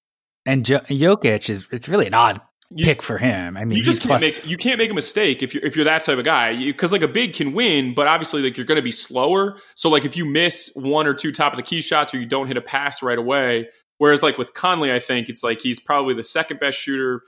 [0.46, 3.56] And jo- Jokic is it's really an odd you, pick for him.
[3.56, 5.76] I mean, you just can't plus- make you can't make a mistake if you're if
[5.76, 8.66] you're that type of guy because like a big can win, but obviously like you're
[8.66, 9.58] going to be slower.
[9.76, 12.26] So like if you miss one or two top of the key shots or you
[12.26, 15.80] don't hit a pass right away, whereas like with Conley, I think it's like he's
[15.80, 17.22] probably the second best shooter.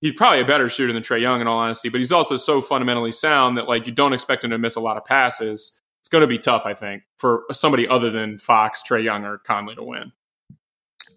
[0.00, 2.62] He's probably a better shooter than Trae Young in all honesty, but he's also so
[2.62, 5.79] fundamentally sound that like you don't expect him to miss a lot of passes
[6.10, 9.74] going to be tough, I think, for somebody other than Fox, Trae Young, or Conley
[9.76, 10.12] to win.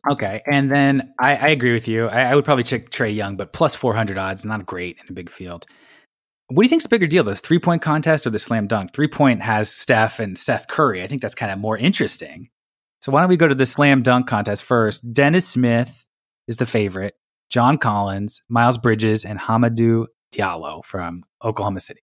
[0.10, 2.08] Okay, and then I, I agree with you.
[2.08, 5.06] I, I, would probably check Trae Young, but plus four hundred odds, not great in
[5.10, 5.66] a big field.
[6.48, 8.94] What do you think's a bigger deal, the three point contest or the slam dunk?
[8.94, 11.02] Three point has Steph and Steph Curry.
[11.02, 12.50] I think that's kind of more interesting.
[13.02, 15.14] So why don't we go to the slam dunk contest first?
[15.14, 16.06] Dennis Smith
[16.48, 17.16] is the favorite.
[17.50, 22.02] John Collins, Miles Bridges, and Hamidou Diallo from Oklahoma City.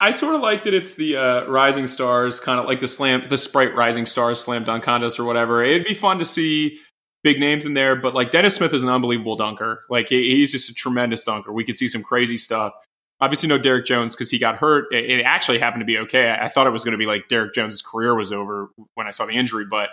[0.00, 0.74] I sort of liked it.
[0.74, 4.64] It's the uh, Rising Stars, kind of like the slam, the Sprite Rising Stars slam
[4.64, 5.62] dunk contest or whatever.
[5.62, 6.78] It'd be fun to see
[7.24, 9.84] big names in there, but like Dennis Smith is an unbelievable dunker.
[9.90, 11.52] Like he's just a tremendous dunker.
[11.52, 12.74] We could see some crazy stuff.
[13.20, 14.86] Obviously, no Derrick Jones because he got hurt.
[14.92, 16.30] It, actually happened to be okay.
[16.40, 19.10] I, thought it was going to be like Derrick Jones's career was over when I
[19.10, 19.90] saw the injury, but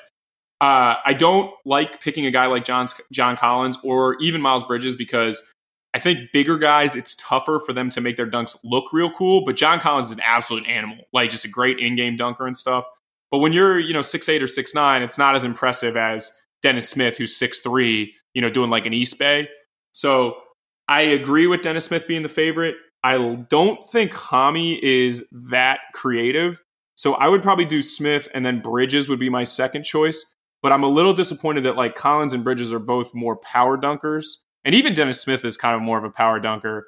[0.62, 4.96] uh, I don't like picking a guy like John John Collins or even Miles Bridges
[4.96, 5.42] because
[5.96, 9.46] I think bigger guys, it's tougher for them to make their dunks look real cool.
[9.46, 12.84] But John Collins is an absolute animal, like just a great in-game dunker and stuff.
[13.32, 16.34] But when you're, you know, six eight or six nine, it's not as impressive as
[16.62, 19.48] Dennis Smith, who's six three, you know, doing like an East Bay.
[19.94, 20.36] So
[20.90, 22.76] I agree with Dennis Smith being the favorite.
[23.02, 23.18] I
[23.50, 26.62] don't think Hami is that creative.
[26.96, 30.26] So I would probably do Smith and then Bridges would be my second choice.
[30.62, 34.26] But I'm a little disappointed that like Collins and Bridges are both more power dunkers.
[34.66, 36.88] And even Dennis Smith is kind of more of a power dunker.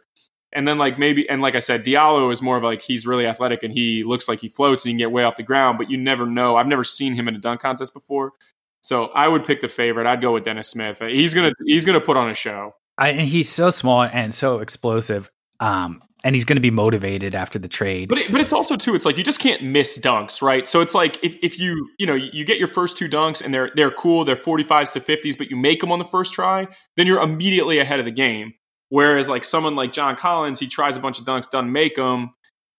[0.51, 3.27] And then like maybe and like I said, Diallo is more of like he's really
[3.27, 5.77] athletic and he looks like he floats and he can get way off the ground,
[5.77, 6.55] but you never know.
[6.57, 8.33] I've never seen him in a dunk contest before.
[8.81, 10.07] So I would pick the favorite.
[10.07, 10.99] I'd go with Dennis Smith.
[10.99, 12.73] He's gonna he's gonna put on a show.
[12.97, 15.29] I, and he's so small and so explosive.
[15.59, 18.09] Um, and he's going to be motivated after the trade.
[18.09, 18.95] But it, but it's also too.
[18.95, 20.65] It's like you just can't miss dunks, right?
[20.65, 23.53] So it's like if, if you you know you get your first two dunks and
[23.53, 26.33] they're they're cool, they're forty fives to fifties, but you make them on the first
[26.33, 28.53] try, then you're immediately ahead of the game.
[28.89, 32.31] Whereas like someone like John Collins, he tries a bunch of dunks, doesn't make them.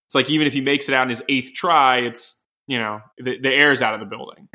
[0.06, 3.00] It's like even if he makes it out in his eighth try, it's you know
[3.18, 4.48] the, the air's out of the building.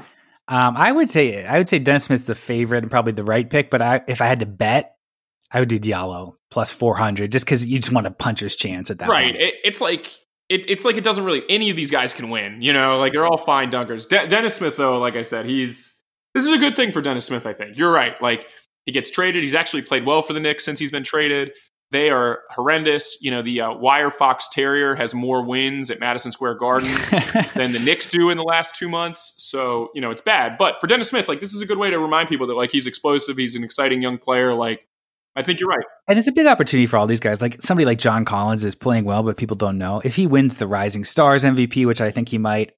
[0.47, 3.49] Um, I would say I would say Dennis Smith's the favorite and probably the right
[3.49, 3.69] pick.
[3.69, 4.92] But I, if I had to bet,
[5.53, 8.99] I would do Diallo plus 400 just because you just want to puncher's chance at
[8.99, 9.35] that right.
[9.35, 10.07] It, it's like
[10.49, 12.61] it, it's like it doesn't really any of these guys can win.
[12.61, 14.07] You know, like they're all fine dunkers.
[14.07, 15.93] De- Dennis Smith, though, like I said, he's
[16.33, 17.45] this is a good thing for Dennis Smith.
[17.45, 18.19] I think you're right.
[18.21, 18.49] Like
[18.85, 19.43] he gets traded.
[19.43, 21.51] He's actually played well for the Knicks since he's been traded.
[21.91, 23.19] They are horrendous.
[23.21, 26.89] You know, the uh, Wire Fox Terrier has more wins at Madison Square Garden
[27.55, 29.35] than the Knicks do in the last two months.
[29.37, 30.57] So, you know, it's bad.
[30.57, 32.71] But for Dennis Smith, like, this is a good way to remind people that, like,
[32.71, 33.37] he's explosive.
[33.37, 34.53] He's an exciting young player.
[34.53, 34.87] Like,
[35.35, 35.85] I think you're right.
[36.07, 37.41] And it's a big opportunity for all these guys.
[37.41, 40.01] Like somebody like John Collins is playing well, but people don't know.
[40.03, 42.73] If he wins the Rising Stars MVP, which I think he might,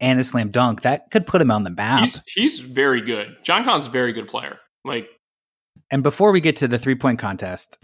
[0.00, 2.00] and a slam dunk, that could put him on the map.
[2.00, 3.36] He's, he's very good.
[3.42, 4.58] John Collins is a very good player.
[4.84, 5.08] Like,
[5.90, 7.78] and before we get to the three point contest,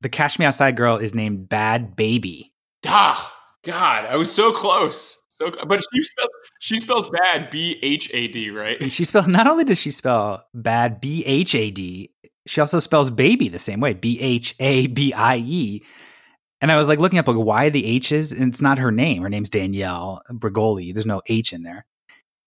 [0.00, 2.52] the Cash Me Outside girl is named Bad Baby.
[2.86, 5.22] Ah, God, I was so close.
[5.28, 6.30] So, but she spells
[6.60, 8.80] she spells bad B H A D, right?
[8.80, 12.10] And she spells not only does she spell bad B H A D,
[12.46, 15.82] she also spells baby the same way B H A B I E.
[16.60, 19.22] And I was like looking up like why the H's, and it's not her name.
[19.22, 20.92] Her name's Danielle Bregoli.
[20.94, 21.84] There's no H in there.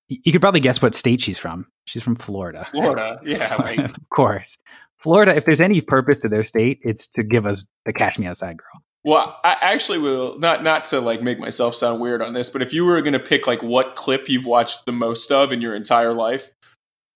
[0.08, 1.68] You could probably guess what state she's from.
[1.86, 2.66] She's from Florida.
[2.66, 4.58] Florida, yeah, like, of course.
[4.97, 8.26] Florida, if there's any purpose to their state, it's to give us the Cash Me
[8.26, 8.84] Outside girl.
[9.04, 12.62] Well, I actually will not not to like make myself sound weird on this, but
[12.62, 15.62] if you were going to pick like what clip you've watched the most of in
[15.62, 16.52] your entire life,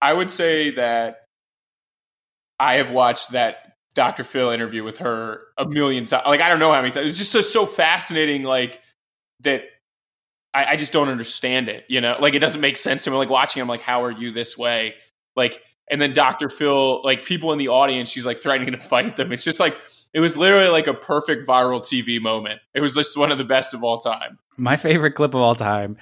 [0.02, 1.23] I would say that
[2.64, 4.24] I have watched that Dr.
[4.24, 6.24] Phil interview with her a million times.
[6.26, 7.10] Like I don't know how many times.
[7.10, 8.44] It's just so, so fascinating.
[8.44, 8.80] Like
[9.42, 9.64] that,
[10.54, 11.86] I, I just don't understand it.
[11.90, 13.18] You know, like it doesn't make sense to me.
[13.18, 14.96] Like watching, I'm like, how are you this way?
[15.36, 15.62] Like
[15.92, 16.48] and then Dr.
[16.48, 19.32] Phil, like people in the audience, she's like threatening to fight them.
[19.32, 19.78] It's just like
[20.14, 22.62] it was literally like a perfect viral TV moment.
[22.74, 24.40] It was just one of the best of all time.
[24.58, 25.98] My favorite clip of all time.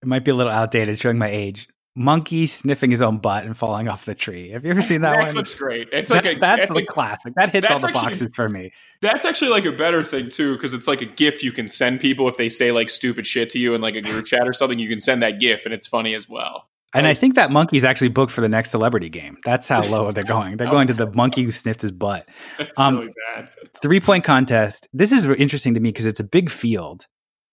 [0.00, 1.68] It might be a little outdated, showing my age.
[1.98, 4.50] Monkey sniffing his own butt and falling off the tree.
[4.50, 5.32] Have you ever seen that, that one?
[5.32, 5.88] clip's great.
[5.92, 7.34] It's like that, a that's like, a classic.
[7.34, 8.72] That hits all the actually, boxes for me.
[9.00, 12.00] That's actually like a better thing too, because it's like a GIF you can send
[12.00, 14.52] people if they say like stupid shit to you in like a group chat or
[14.52, 14.78] something.
[14.78, 16.68] You can send that GIF and it's funny as well.
[16.94, 19.36] And I think that monkey's actually booked for the next celebrity game.
[19.44, 20.56] That's how low they're going.
[20.56, 22.26] They're going to the monkey who sniffed his butt.
[22.56, 23.50] That's um, really bad.
[23.82, 24.88] Three point contest.
[24.92, 27.06] This is interesting to me because it's a big field,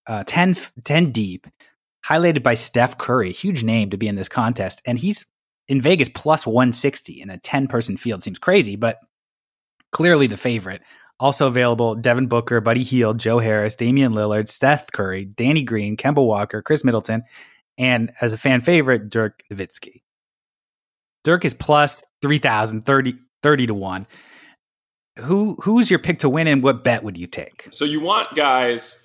[0.07, 1.47] uh, 10, 10 deep,
[2.07, 4.81] highlighted by Steph Curry, huge name to be in this contest.
[4.85, 5.25] And he's
[5.67, 8.23] in Vegas plus 160 in a 10 person field.
[8.23, 8.97] Seems crazy, but
[9.91, 10.81] clearly the favorite.
[11.19, 16.25] Also available Devin Booker, Buddy Hield, Joe Harris, Damian Lillard, Steph Curry, Danny Green, Kemba
[16.25, 17.23] Walker, Khris Middleton,
[17.77, 20.01] and as a fan favorite, Dirk Nowitzki.
[21.23, 24.07] Dirk is plus 3,000, 30, 30 to 1.
[25.19, 27.69] Who Who's your pick to win and what bet would you take?
[27.71, 29.04] So you want guys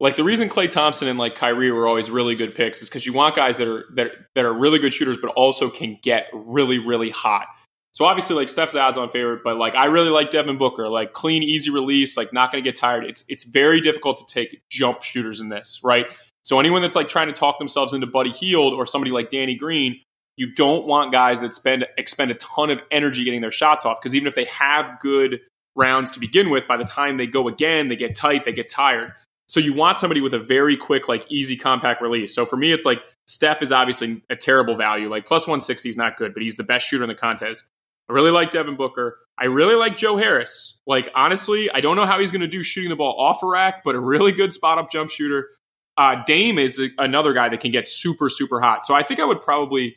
[0.00, 3.04] like the reason Klay Thompson and like Kyrie were always really good picks is because
[3.04, 6.28] you want guys that are that, that are really good shooters, but also can get
[6.32, 7.46] really, really hot.
[7.92, 11.14] So obviously, like Steph's odds on favorite, but like I really like Devin Booker, like
[11.14, 13.04] clean, easy release, like not going to get tired.
[13.04, 16.06] It's it's very difficult to take jump shooters in this, right?
[16.44, 19.56] So anyone that's like trying to talk themselves into Buddy Hield or somebody like Danny
[19.56, 20.00] Green,
[20.36, 24.00] you don't want guys that spend expend a ton of energy getting their shots off
[24.00, 25.40] because even if they have good
[25.74, 28.70] rounds to begin with, by the time they go again, they get tight, they get
[28.70, 29.12] tired.
[29.48, 32.34] So you want somebody with a very quick, like easy, compact release.
[32.34, 35.08] So for me, it's like Steph is obviously a terrible value.
[35.08, 37.64] Like plus 160 is not good, but he's the best shooter in the contest.
[38.08, 39.18] I really like Devin Booker.
[39.38, 40.80] I really like Joe Harris.
[40.86, 43.46] Like honestly, I don't know how he's going to do shooting the ball off a
[43.46, 45.48] rack, but a really good spot up jump shooter.
[45.96, 48.84] Uh, Dame is a, another guy that can get super super hot.
[48.84, 49.96] So I think I would probably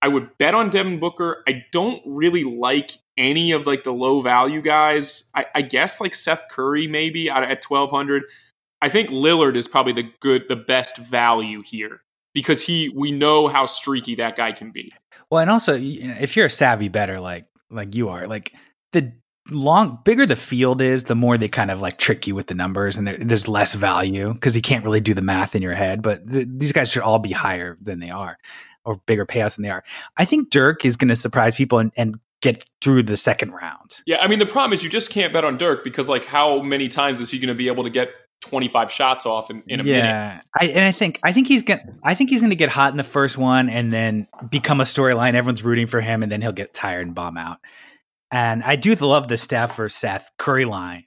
[0.00, 1.42] I would bet on Devin Booker.
[1.48, 5.30] I don't really like any of like the low value guys.
[5.34, 8.24] I, I guess like Seth Curry maybe at, at twelve hundred.
[8.82, 12.02] I think Lillard is probably the good the best value here
[12.34, 14.92] because he we know how streaky that guy can be.
[15.30, 18.52] Well, and also if you're a savvy better like like you are, like
[18.92, 19.12] the
[19.50, 22.54] long bigger the field is, the more they kind of like trick you with the
[22.54, 25.74] numbers, and there, there's less value because you can't really do the math in your
[25.74, 26.02] head.
[26.02, 28.38] But the, these guys should all be higher than they are,
[28.84, 29.84] or bigger payouts than they are.
[30.16, 34.02] I think Dirk is going to surprise people and, and get through the second round.
[34.06, 36.60] Yeah, I mean the problem is you just can't bet on Dirk because like how
[36.60, 39.80] many times is he going to be able to get 25 shots off in, in
[39.80, 39.94] a yeah.
[39.94, 40.44] minute.
[40.58, 42.96] I, and I think I think he's gonna I think he's gonna get hot in
[42.96, 45.34] the first one and then become a storyline.
[45.34, 47.58] Everyone's rooting for him, and then he'll get tired and bomb out.
[48.30, 51.04] And I do love the Steph for Seth Curry line.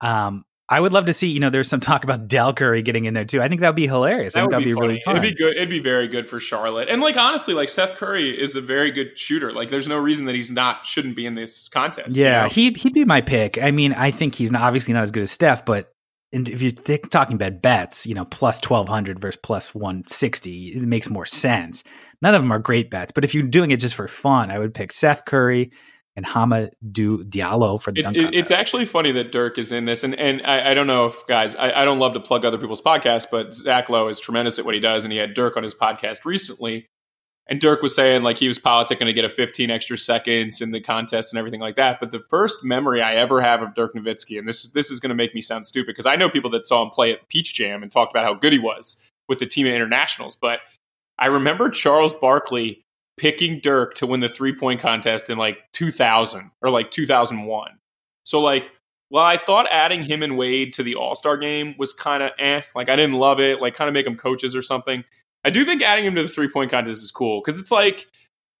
[0.00, 3.04] Um, I would love to see, you know, there's some talk about Del Curry getting
[3.04, 3.42] in there too.
[3.42, 4.32] I think that would be hilarious.
[4.32, 5.16] That I think would that'd be, be, really fun.
[5.16, 5.56] It'd be good.
[5.56, 6.88] It'd be very good for Charlotte.
[6.88, 9.52] And like honestly, like Seth Curry is a very good shooter.
[9.52, 12.16] Like there's no reason that he's not shouldn't be in this contest.
[12.16, 12.54] Yeah, you know?
[12.54, 13.62] he he'd be my pick.
[13.62, 15.92] I mean, I think he's not, obviously not as good as Steph, but
[16.32, 21.10] if you're th- talking about bets, you know, plus 1200 versus plus 160, it makes
[21.10, 21.84] more sense.
[22.22, 24.58] None of them are great bets, but if you're doing it just for fun, I
[24.58, 25.70] would pick Seth Curry,
[26.16, 28.40] and Hamidou Diallo for the it, dunk it, contest.
[28.40, 31.26] It's actually funny that Dirk is in this, and and I, I don't know if
[31.26, 34.58] guys, I, I, don't love to plug other people's podcasts, but Zach Lowe is tremendous
[34.58, 36.88] at what he does, and he had Dirk on his podcast recently,
[37.48, 40.70] and Dirk was saying like he was politicking to get a 15 extra seconds in
[40.70, 41.98] the contest and everything like that.
[42.00, 45.10] But the first memory I ever have of Dirk Nowitzki, and this this is going
[45.10, 47.54] to make me sound stupid because I know people that saw him play at Peach
[47.54, 50.60] Jam and talked about how good he was with the team at internationals, but
[51.18, 52.84] I remember Charles Barkley
[53.16, 57.78] picking Dirk to win the three point contest in like 2000 or like 2001.
[58.24, 58.70] So, like,
[59.10, 62.32] well, I thought adding him and Wade to the All Star game was kind of
[62.38, 62.62] eh.
[62.74, 63.60] Like, I didn't love it.
[63.60, 65.04] Like, kind of make them coaches or something.
[65.44, 68.06] I do think adding him to the three point contest is cool because it's like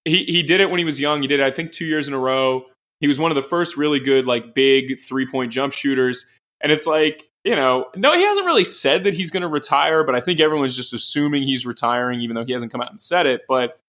[0.04, 1.22] he, he did it when he was young.
[1.22, 2.66] He did it, I think, two years in a row.
[3.00, 6.26] He was one of the first really good, like, big three point jump shooters.
[6.60, 10.04] And it's like, you know, no, he hasn't really said that he's going to retire,
[10.04, 13.00] but I think everyone's just assuming he's retiring, even though he hasn't come out and
[13.00, 13.42] said it.
[13.48, 13.80] But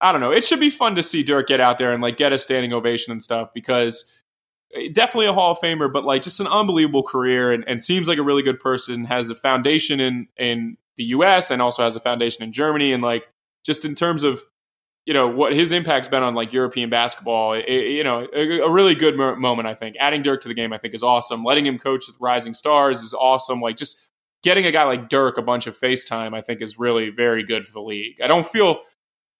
[0.00, 0.32] I don't know.
[0.32, 2.72] It should be fun to see Dirk get out there and like get a standing
[2.72, 4.10] ovation and stuff because
[4.74, 8.08] eh, definitely a Hall of Famer, but like just an unbelievable career and, and seems
[8.08, 9.04] like a really good person.
[9.04, 11.50] Has a foundation in in the U.S.
[11.50, 12.92] and also has a foundation in Germany.
[12.92, 13.28] And like
[13.64, 14.40] just in terms of
[15.06, 18.70] you know what his impact's been on like European basketball, it, you know, a, a,
[18.70, 19.66] really good moment.
[19.66, 21.42] I think adding Dirk to the game, I think, is awesome.
[21.42, 23.60] Letting him coach the Rising Stars is awesome.
[23.60, 24.00] Like just
[24.42, 27.64] getting a guy like Dirk a bunch of FaceTime, I think, is really very good
[27.64, 28.20] for the league.
[28.22, 28.80] I don't feel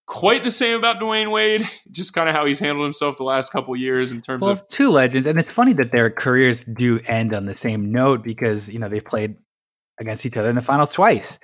[0.07, 3.53] quite the same about Dwyane Wade, just kind of how he's handled himself the last
[3.53, 5.27] couple years in terms well, of two legends.
[5.27, 8.89] And it's funny that their careers do end on the same note because, you know,
[8.89, 9.37] they've played
[10.03, 11.39] against each other in the finals twice.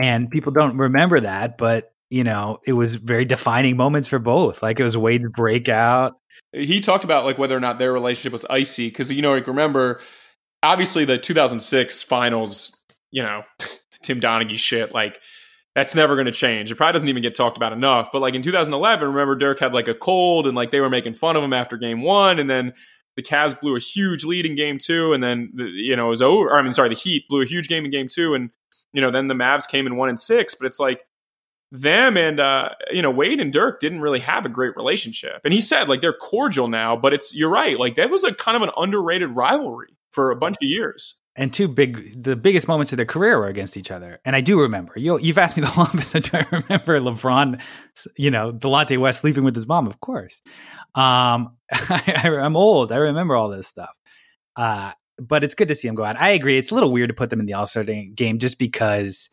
[0.00, 4.62] And people don't remember that, but you know, it was very defining moments for both.
[4.62, 6.14] Like it was Wade's breakout.
[6.52, 9.46] He talked about like whether or not their relationship was icy because you know, like
[9.46, 10.00] remember,
[10.62, 12.76] obviously the 2006 finals,
[13.10, 13.42] you know,
[14.02, 15.18] Tim Donaghy shit, like
[15.74, 16.70] that's never going to change.
[16.70, 18.10] It probably doesn't even get talked about enough.
[18.12, 21.14] But like in 2011, remember Dirk had like a cold and like they were making
[21.14, 22.38] fun of him after game one.
[22.38, 22.72] And then
[23.16, 25.12] the Cavs blew a huge lead in game two.
[25.12, 26.54] And then, the, you know, it was over.
[26.54, 28.34] I mean, sorry, the Heat blew a huge game in game two.
[28.34, 28.50] And,
[28.92, 30.54] you know, then the Mavs came in one and six.
[30.54, 31.04] But it's like
[31.72, 35.40] them and, uh, you know, Wade and Dirk didn't really have a great relationship.
[35.44, 37.78] And he said like they're cordial now, but it's, you're right.
[37.78, 41.52] Like that was a kind of an underrated rivalry for a bunch of years and
[41.52, 44.18] two big the biggest moments of their career were against each other.
[44.24, 44.94] And I do remember.
[44.96, 46.14] You you've asked me the longest.
[46.14, 47.60] Do I remember LeBron?
[48.16, 49.86] You know, Delonte West sleeping with his mom.
[49.86, 50.40] Of course.
[50.96, 52.90] Um, I, am old.
[52.90, 53.94] I remember all this stuff.
[54.56, 56.16] Uh, but it's good to see him go out.
[56.16, 56.58] I agree.
[56.58, 59.30] It's a little weird to put them in the All Star game just because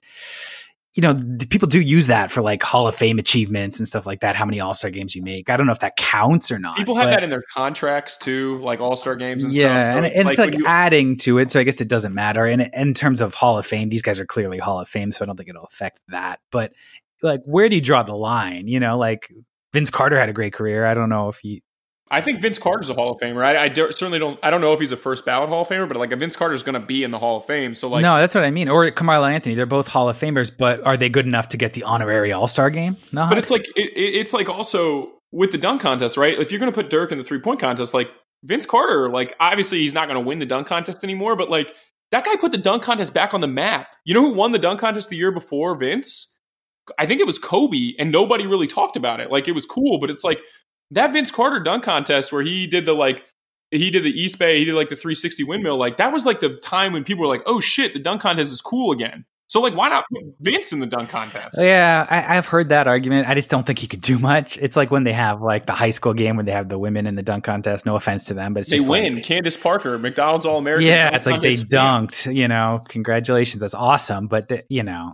[0.95, 4.19] you know, people do use that for like Hall of Fame achievements and stuff like
[4.19, 4.35] that.
[4.35, 5.49] How many All Star games you make?
[5.49, 6.77] I don't know if that counts or not.
[6.77, 9.93] People have that in their contracts too, like All Star games and yeah, stuff.
[9.93, 11.49] So and, and like it's like you- adding to it.
[11.49, 12.45] So I guess it doesn't matter.
[12.45, 15.23] And in terms of Hall of Fame, these guys are clearly Hall of Fame, so
[15.23, 16.39] I don't think it'll affect that.
[16.51, 16.73] But
[17.23, 18.67] like, where do you draw the line?
[18.67, 19.33] You know, like
[19.73, 20.85] Vince Carter had a great career.
[20.85, 21.63] I don't know if he
[22.13, 23.43] I think Vince Carter's a Hall of Famer.
[23.43, 24.37] I, I do, certainly don't.
[24.43, 26.35] I don't know if he's a first ballot Hall of Famer, but like a Vince
[26.35, 27.73] Carter's going to be in the Hall of Fame.
[27.73, 28.69] So like, no, that's what I mean.
[28.69, 31.73] Or Carmelo Anthony, they're both Hall of Famers, but are they good enough to get
[31.73, 32.97] the honorary All Star game?
[33.11, 36.37] No, but it's like it, it's like also with the dunk contest, right?
[36.37, 38.11] If you're going to put Dirk in the three point contest, like
[38.43, 41.73] Vince Carter, like obviously he's not going to win the dunk contest anymore, but like
[42.11, 43.87] that guy put the dunk contest back on the map.
[44.05, 46.32] You know who won the dunk contest the year before Vince?
[46.97, 49.31] I think it was Kobe, and nobody really talked about it.
[49.31, 50.41] Like it was cool, but it's like
[50.91, 53.25] that Vince Carter dunk contest where he did the like
[53.71, 55.77] he did the Eastbay, he did like the 360 windmill.
[55.77, 58.51] Like that was like the time when people were like, "Oh shit, the dunk contest
[58.51, 61.57] is cool again." So like, why not put Vince in the dunk contest?
[61.59, 63.29] Yeah, I, have heard that argument.
[63.29, 64.57] I just don't think he could do much.
[64.57, 67.05] It's like when they have like the high school game when they have the women
[67.05, 67.85] in the dunk contest.
[67.85, 69.15] No offense to them, but they win.
[69.15, 70.87] Like, Candace Parker, McDonald's All American.
[70.87, 72.33] Yeah, it's like they dunked.
[72.33, 74.27] You know, congratulations, that's awesome.
[74.27, 75.13] But the, you know,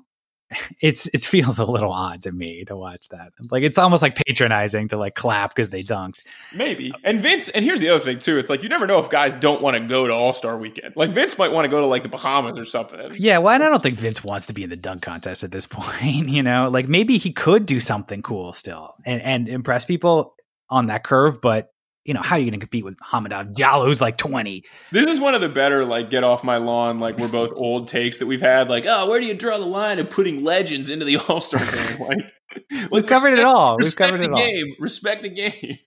[0.82, 3.34] it's it feels a little odd to me to watch that.
[3.52, 6.24] Like it's almost like patronizing to like clap because they dunked.
[6.54, 6.92] Maybe.
[7.04, 8.38] And Vince, and here's the other thing too.
[8.38, 10.96] It's like you never know if guys don't want to go to All Star Weekend.
[10.96, 13.14] Like Vince might want to go to like the Bahamas or something.
[13.16, 15.68] Yeah, well, I don't think Vince wants to be in the dunk contest at this
[15.70, 16.30] point.
[16.30, 20.36] You know, like maybe he could do something cool still and and impress people
[20.70, 21.70] on that curve, but
[22.10, 24.64] you know, how are you going to compete with Hamidou Diallo, who's like 20?
[24.92, 27.88] This is one of the better, like, get off my lawn, like, we're both old
[27.88, 28.68] takes that we've had.
[28.68, 31.60] Like, oh, where do you draw the line of putting legends into the All Star
[31.60, 32.08] game?
[32.52, 33.78] Like, we've covered it all.
[33.78, 34.66] We've covered it game.
[34.70, 34.76] all.
[34.80, 35.78] Respect the game.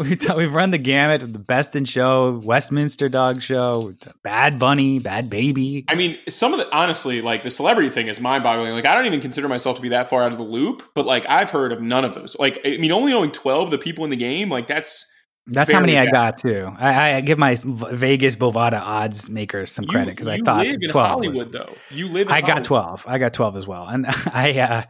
[0.00, 3.92] we've, t- we've run the gamut of the Best in Show, Westminster Dog Show,
[4.24, 5.84] Bad Bunny, Bad Baby.
[5.88, 8.72] I mean, some of the honestly, like the celebrity thing is mind boggling.
[8.72, 11.04] Like, I don't even consider myself to be that far out of the loop, but
[11.04, 12.34] like, I've heard of none of those.
[12.38, 15.04] Like, I mean, only knowing 12 of the people in the game, like, that's
[15.46, 16.08] that's how many bad.
[16.08, 16.70] I got too.
[16.76, 20.90] I, I, give my Vegas Bovada odds makers some credit because I thought live in
[20.90, 21.74] 12 Hollywood was, though.
[21.90, 22.28] You live.
[22.28, 22.54] I Hollywood.
[22.54, 23.04] got twelve.
[23.06, 24.58] I got twelve as well, and I.
[24.58, 24.82] Uh,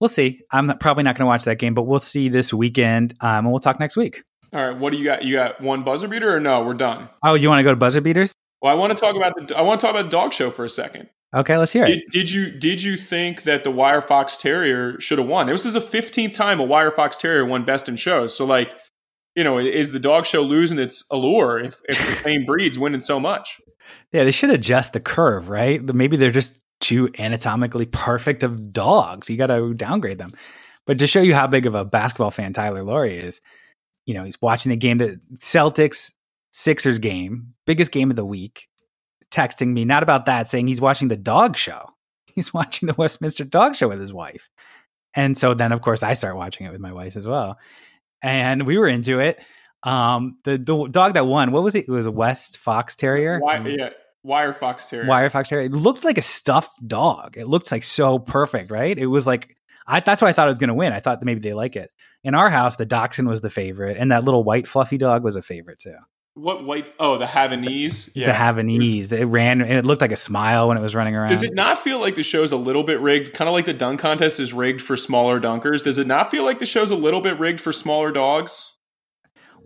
[0.00, 0.42] we'll see.
[0.50, 3.46] I'm not, probably not going to watch that game, but we'll see this weekend, um,
[3.46, 4.22] and we'll talk next week.
[4.52, 5.24] All right, what do you got?
[5.24, 6.64] You got one buzzer beater or no?
[6.64, 7.08] We're done.
[7.22, 8.32] Oh, you want to go to buzzer beaters?
[8.62, 10.50] Well, I want to talk about the I want to talk about the dog show
[10.50, 11.08] for a second.
[11.34, 11.88] Okay, let's hear it.
[11.88, 15.46] Did, did you did you think that the Wire Fox Terrier should have won?
[15.46, 18.34] This is the fifteenth time a Wire Fox Terrier won Best in Shows.
[18.36, 18.72] So, like,
[19.36, 23.00] you know, is the dog show losing its allure if, if the same breed's winning
[23.00, 23.60] so much?
[24.10, 25.80] Yeah, they should adjust the curve, right?
[25.82, 29.28] Maybe they're just too anatomically perfect of dogs.
[29.28, 30.32] You got to downgrade them.
[30.86, 33.40] But to show you how big of a basketball fan Tyler Laurie is,
[34.06, 36.12] you know, he's watching the game, the Celtics
[36.52, 38.68] Sixers game, biggest game of the week,
[39.30, 41.90] texting me, not about that, saying he's watching the dog show.
[42.36, 44.50] He's watching the Westminster dog show with his wife.
[45.14, 47.56] And so then, of course, I start watching it with my wife as well.
[48.22, 49.42] And we were into it.
[49.82, 51.88] Um, the, the dog that won, what was it?
[51.88, 53.38] It was a West Fox Terrier.
[53.38, 53.90] Why, yeah,
[54.22, 55.06] Wire Fox Terrier.
[55.06, 55.66] Wire Fox Terrier.
[55.66, 57.36] It looked like a stuffed dog.
[57.36, 58.98] It looked like so perfect, right?
[58.98, 59.56] It was like
[59.86, 60.92] I, that's why I thought it was going to win.
[60.92, 61.90] I thought that maybe they like it.
[62.24, 65.36] In our house, the Dachshund was the favorite, and that little white fluffy dog was
[65.36, 65.96] a favorite too.
[66.36, 66.92] What white?
[67.00, 68.10] Oh, the Havanese.
[68.14, 68.26] Yeah.
[68.26, 69.10] The Havanese.
[69.10, 71.30] It ran and it looked like a smile when it was running around.
[71.30, 73.32] Does it not feel like the show's a little bit rigged?
[73.32, 75.82] Kind of like the dunk contest is rigged for smaller dunkers.
[75.82, 78.74] Does it not feel like the show's a little bit rigged for smaller dogs?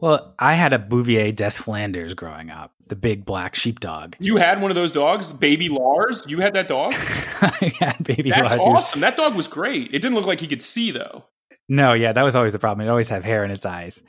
[0.00, 4.14] Well, I had a Bouvier des Flandres growing up, the big black sheepdog.
[4.20, 6.24] You had one of those dogs, Baby Lars.
[6.28, 6.94] You had that dog.
[6.96, 8.62] I had Baby That's Lars.
[8.62, 9.00] awesome.
[9.00, 9.88] That dog was great.
[9.88, 11.24] It didn't look like he could see though.
[11.68, 12.86] No, yeah, that was always the problem.
[12.86, 14.02] It always have hair in its eyes.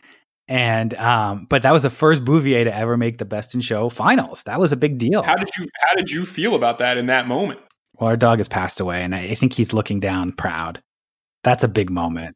[0.48, 3.90] And um, but that was the first Bouvier to ever make the Best in Show
[3.90, 4.44] finals.
[4.44, 5.24] That was a big deal.
[5.24, 7.60] How did you How did you feel about that in that moment?
[7.94, 10.82] Well, our dog has passed away, and I think he's looking down proud.
[11.44, 12.36] That's a big moment.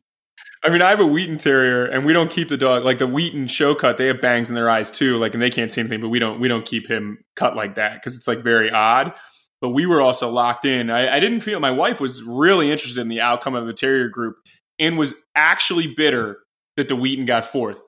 [0.63, 3.07] I mean, I have a Wheaten Terrier, and we don't keep the dog like the
[3.07, 3.97] Wheaten show cut.
[3.97, 6.01] They have bangs in their eyes too, like, and they can't see anything.
[6.01, 9.13] But we don't we don't keep him cut like that because it's like very odd.
[9.61, 10.89] But we were also locked in.
[10.89, 14.09] I, I didn't feel my wife was really interested in the outcome of the Terrier
[14.09, 14.37] group
[14.79, 16.39] and was actually bitter
[16.77, 17.81] that the Wheaten got fourth.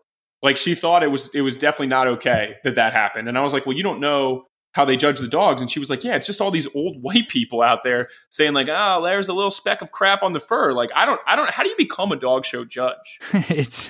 [0.47, 3.27] Like she thought it was it was definitely not okay that that happened.
[3.27, 4.45] And I was like, well, you don't know
[4.77, 5.61] how they judge the dogs.
[5.61, 8.53] And she was like, yeah, it's just all these old white people out there saying
[8.53, 10.71] like, oh, there's a little speck of crap on the fur.
[10.71, 13.19] Like, I don't, I don't, how do you become a dog show judge?
[13.33, 13.87] it's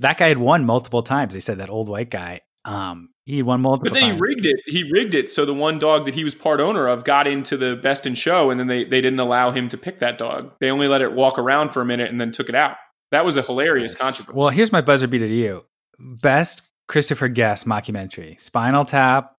[0.00, 1.34] that guy had won multiple times.
[1.34, 2.40] They said that old white guy.
[2.64, 3.90] Um, he won multiple.
[3.90, 4.14] But then times.
[4.16, 4.56] he rigged it.
[4.66, 7.56] He rigged it so the one dog that he was part owner of got into
[7.56, 10.52] the best in show, and then they they didn't allow him to pick that dog.
[10.58, 12.76] They only let it walk around for a minute and then took it out.
[13.10, 14.36] That was a hilarious controversy.
[14.36, 15.64] Well, here's my buzzer beater to you:
[15.98, 19.34] best Christopher Guest mockumentary, Spinal Tap,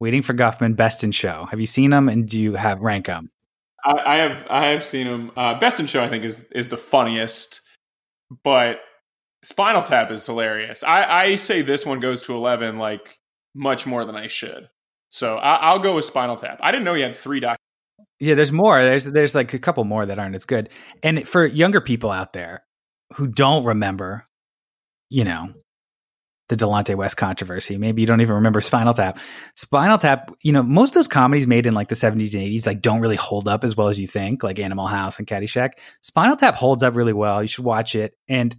[0.00, 1.46] Waiting for Guffman, Best in Show.
[1.48, 3.30] Have you seen them, and do you have rank them?
[3.84, 5.30] I, I have I have seen them.
[5.36, 7.60] Uh, Best in Show, I think, is is the funniest,
[8.42, 8.80] but
[9.44, 10.82] Spinal Tap is hilarious.
[10.82, 13.20] I, I say this one goes to eleven, like
[13.54, 14.68] much more than I should.
[15.10, 16.58] So I, will go with Spinal Tap.
[16.62, 17.56] I didn't know he had three doc.
[18.18, 18.82] Yeah, there's more.
[18.82, 20.68] There's there's like a couple more that aren't as good.
[21.04, 22.64] And for younger people out there
[23.14, 24.24] who don't remember,
[25.10, 25.52] you know,
[26.52, 27.78] the Delonte West controversy.
[27.78, 29.18] Maybe you don't even remember Spinal Tap.
[29.56, 32.66] Spinal Tap, you know, most of those comedies made in like the 70s and 80s
[32.66, 35.72] like don't really hold up as well as you think, like Animal House and Caddyshack.
[36.02, 37.42] Spinal Tap holds up really well.
[37.42, 38.14] You should watch it.
[38.28, 38.54] And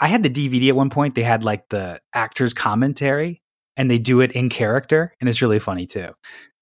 [0.00, 1.14] I had the DVD at one point.
[1.14, 3.42] They had like the actors commentary
[3.76, 6.10] and they do it in character and it's really funny too.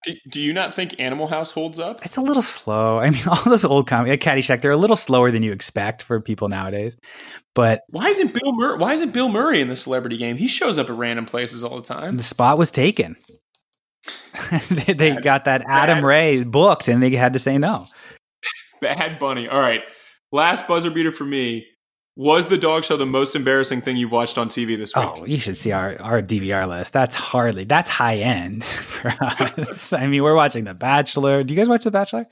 [0.07, 2.05] Do, do, you not think Animal House holds up?
[2.05, 2.99] It's a little slow.
[3.01, 6.05] I mean, all those old comedy, like Caddyshack, they're a little slower than you expect
[6.05, 6.97] for people nowadays.
[7.55, 8.79] But why isn't Bill Murray?
[8.79, 10.37] Why isn't Bill Murray in the Celebrity Game?
[10.37, 12.17] He shows up at random places all the time.
[12.17, 13.17] The spot was taken.
[14.71, 16.05] they, they got that Adam bad.
[16.05, 17.87] Ray booked, and they had to say no.
[18.81, 19.49] Bad Bunny.
[19.49, 19.83] All right,
[20.31, 21.67] last buzzer beater for me.
[22.19, 25.05] Was the dog show the most embarrassing thing you've watched on TV this week?
[25.07, 26.95] Oh, you should see our, our DVR list.
[26.95, 29.93] That's hardly that's high end for us.
[29.93, 31.43] I mean, we're watching The Bachelor.
[31.45, 32.25] Do you guys watch The Bachelor?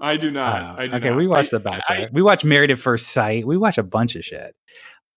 [0.00, 0.62] I do not.
[0.62, 1.18] Oh, I do okay, not.
[1.18, 1.96] we watch I, The Bachelor.
[1.96, 3.44] I, we watch Married at First Sight.
[3.44, 4.54] We watch a bunch of shit.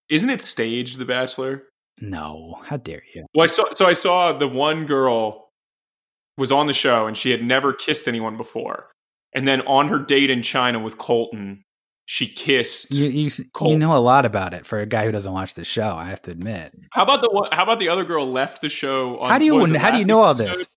[0.10, 1.64] Isn't it staged, The Bachelor?
[2.02, 3.26] No, how dare you?
[3.36, 3.66] Well, I saw.
[3.74, 5.50] So I saw the one girl
[6.38, 8.90] was on the show and she had never kissed anyone before,
[9.34, 11.64] and then on her date in China with Colton,
[12.08, 12.94] she kissed.
[12.94, 13.30] You, you,
[13.62, 15.94] you, know a lot about it for a guy who doesn't watch the show.
[15.94, 16.74] I have to admit.
[16.94, 19.20] How about the how about the other girl left the show?
[19.20, 20.68] On, how do you how do you know all this?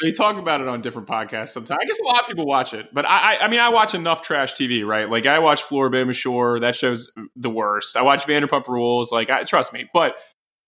[0.00, 1.80] They talk about it on different podcasts sometimes.
[1.82, 3.96] I guess a lot of people watch it, but I, I, I mean, I watch
[3.96, 5.10] enough trash TV, right?
[5.10, 6.60] Like I watch Floribama Shore.
[6.60, 7.96] That show's the worst.
[7.96, 9.10] I watch Vanderpump Rules.
[9.10, 9.90] Like, I, trust me.
[9.92, 10.16] But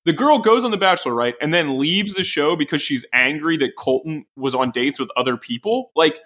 [0.05, 3.57] the girl goes on The Bachelor, right, and then leaves the show because she's angry
[3.59, 5.93] that Colton was on dates with other people.
[5.95, 6.19] Like,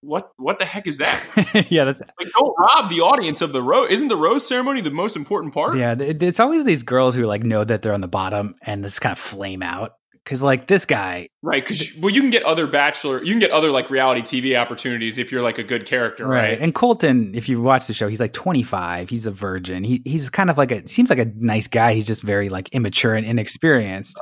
[0.00, 1.66] what what the heck is that?
[1.70, 3.90] yeah, that's like don't rob the audience of the rose.
[3.90, 5.76] Isn't the rose ceremony the most important part?
[5.76, 9.00] Yeah, it's always these girls who like know that they're on the bottom and just
[9.00, 9.92] kind of flame out
[10.28, 11.64] because like this guy, right?
[11.64, 15.16] Because well, you can get other bachelor, you can get other like reality TV opportunities
[15.16, 16.50] if you're like a good character, right?
[16.50, 16.60] right?
[16.60, 19.08] And Colton, if you watch the show, he's like 25.
[19.08, 19.84] He's a virgin.
[19.84, 21.94] He he's kind of like a seems like a nice guy.
[21.94, 24.20] He's just very like immature and inexperienced.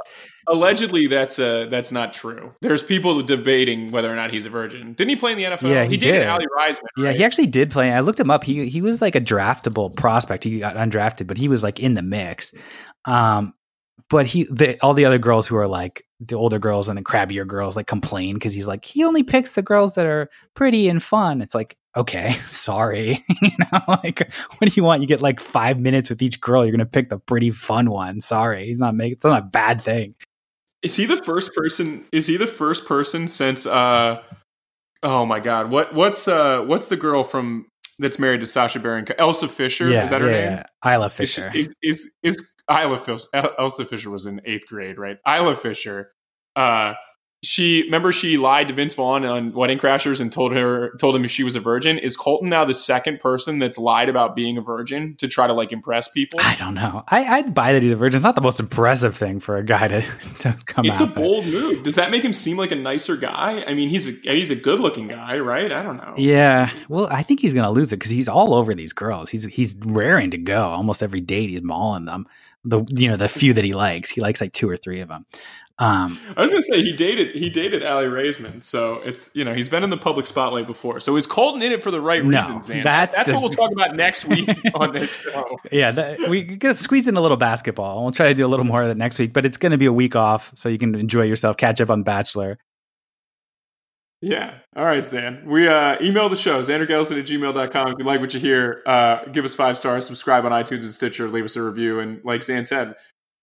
[0.48, 2.54] Allegedly, that's uh that's not true.
[2.60, 4.92] There's people debating whether or not he's a virgin.
[4.92, 5.70] Didn't he play in the NFL?
[5.70, 6.26] Yeah, he, he did.
[6.26, 6.82] Aly Raisman.
[6.96, 7.92] Yeah, he actually did play.
[7.92, 8.44] I looked him up.
[8.44, 10.44] He he was like a draftable prospect.
[10.44, 12.54] He got undrafted, but he was like in the mix.
[13.06, 13.54] Um,
[14.08, 17.02] but he the, all the other girls who are like the older girls and the
[17.02, 20.88] crabbier girls like complain because he's like he only picks the girls that are pretty
[20.88, 21.40] and fun.
[21.40, 25.00] It's like okay, sorry, you know, like what do you want?
[25.00, 26.64] You get like five minutes with each girl.
[26.64, 28.20] You're gonna pick the pretty fun one.
[28.20, 29.14] Sorry, he's not making.
[29.14, 30.14] It's not a bad thing.
[30.82, 32.04] Is he the first person?
[32.12, 33.66] Is he the first person since?
[33.66, 34.22] uh
[35.02, 35.70] Oh my God!
[35.70, 37.66] What what's uh what's the girl from
[37.98, 39.06] that's married to Sacha Baron?
[39.18, 39.88] Elsa Fisher.
[39.88, 40.64] Yeah, is that her yeah, name?
[40.84, 40.94] Yeah.
[40.94, 41.50] Isla Fisher.
[41.54, 43.26] Is, is, is, is Isla Fisher?
[43.32, 45.18] Elsa Fisher was in eighth grade, right?
[45.26, 46.12] Isla Fisher.
[46.56, 46.94] Uh,
[47.46, 51.26] she remember she lied to Vince Vaughn on Wedding Crashers and told her told him
[51.28, 51.98] she was a virgin.
[51.98, 55.52] Is Colton now the second person that's lied about being a virgin to try to
[55.52, 56.40] like impress people?
[56.42, 57.04] I don't know.
[57.08, 58.18] I, would buy that he's a virgin.
[58.18, 60.00] It's not the most impressive thing for a guy to,
[60.40, 61.10] to come it's out.
[61.10, 61.82] A bold move.
[61.84, 63.64] Does that make him seem like a nicer guy?
[63.66, 65.70] I mean, he's a he's a good looking guy, right?
[65.70, 66.14] I don't know.
[66.16, 66.70] Yeah.
[66.88, 69.30] Well, I think he's gonna lose it because he's all over these girls.
[69.30, 70.62] He's he's raring to go.
[70.62, 72.26] Almost every date he's mauling them.
[72.64, 74.10] The you know the few that he likes.
[74.10, 75.24] He likes like two or three of them.
[75.78, 79.52] Um, I was gonna say he dated he dated Aly Raisman, so it's you know
[79.52, 81.00] he's been in the public spotlight before.
[81.00, 82.68] So is Colton in it for the right no, reasons?
[82.68, 85.58] That's that's the, what we'll talk about next week on this show.
[85.70, 88.02] Yeah, that, we gotta squeeze in a little basketball.
[88.02, 89.78] We'll try to do a little more of that next week, but it's going to
[89.78, 92.58] be a week off, so you can enjoy yourself, catch up on Bachelor.
[94.22, 94.54] Yeah.
[94.74, 95.42] All right, Zan.
[95.44, 97.88] We uh, email the show, xandergellison at gmail.com.
[97.88, 100.90] If you like what you hear, uh, give us five stars, subscribe on iTunes and
[100.90, 102.00] Stitcher, leave us a review.
[102.00, 102.94] And like Zan said,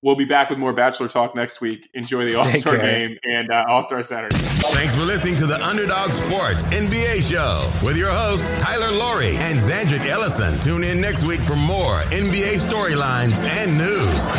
[0.04, 1.90] We'll be back with more Bachelor Talk next week.
[1.94, 4.38] Enjoy the All Star game and uh, All Star Saturday.
[4.38, 9.58] Thanks for listening to the Underdog Sports NBA show with your hosts, Tyler Laurie and
[9.58, 10.60] Zandrick Ellison.
[10.60, 14.30] Tune in next week for more NBA storylines and news.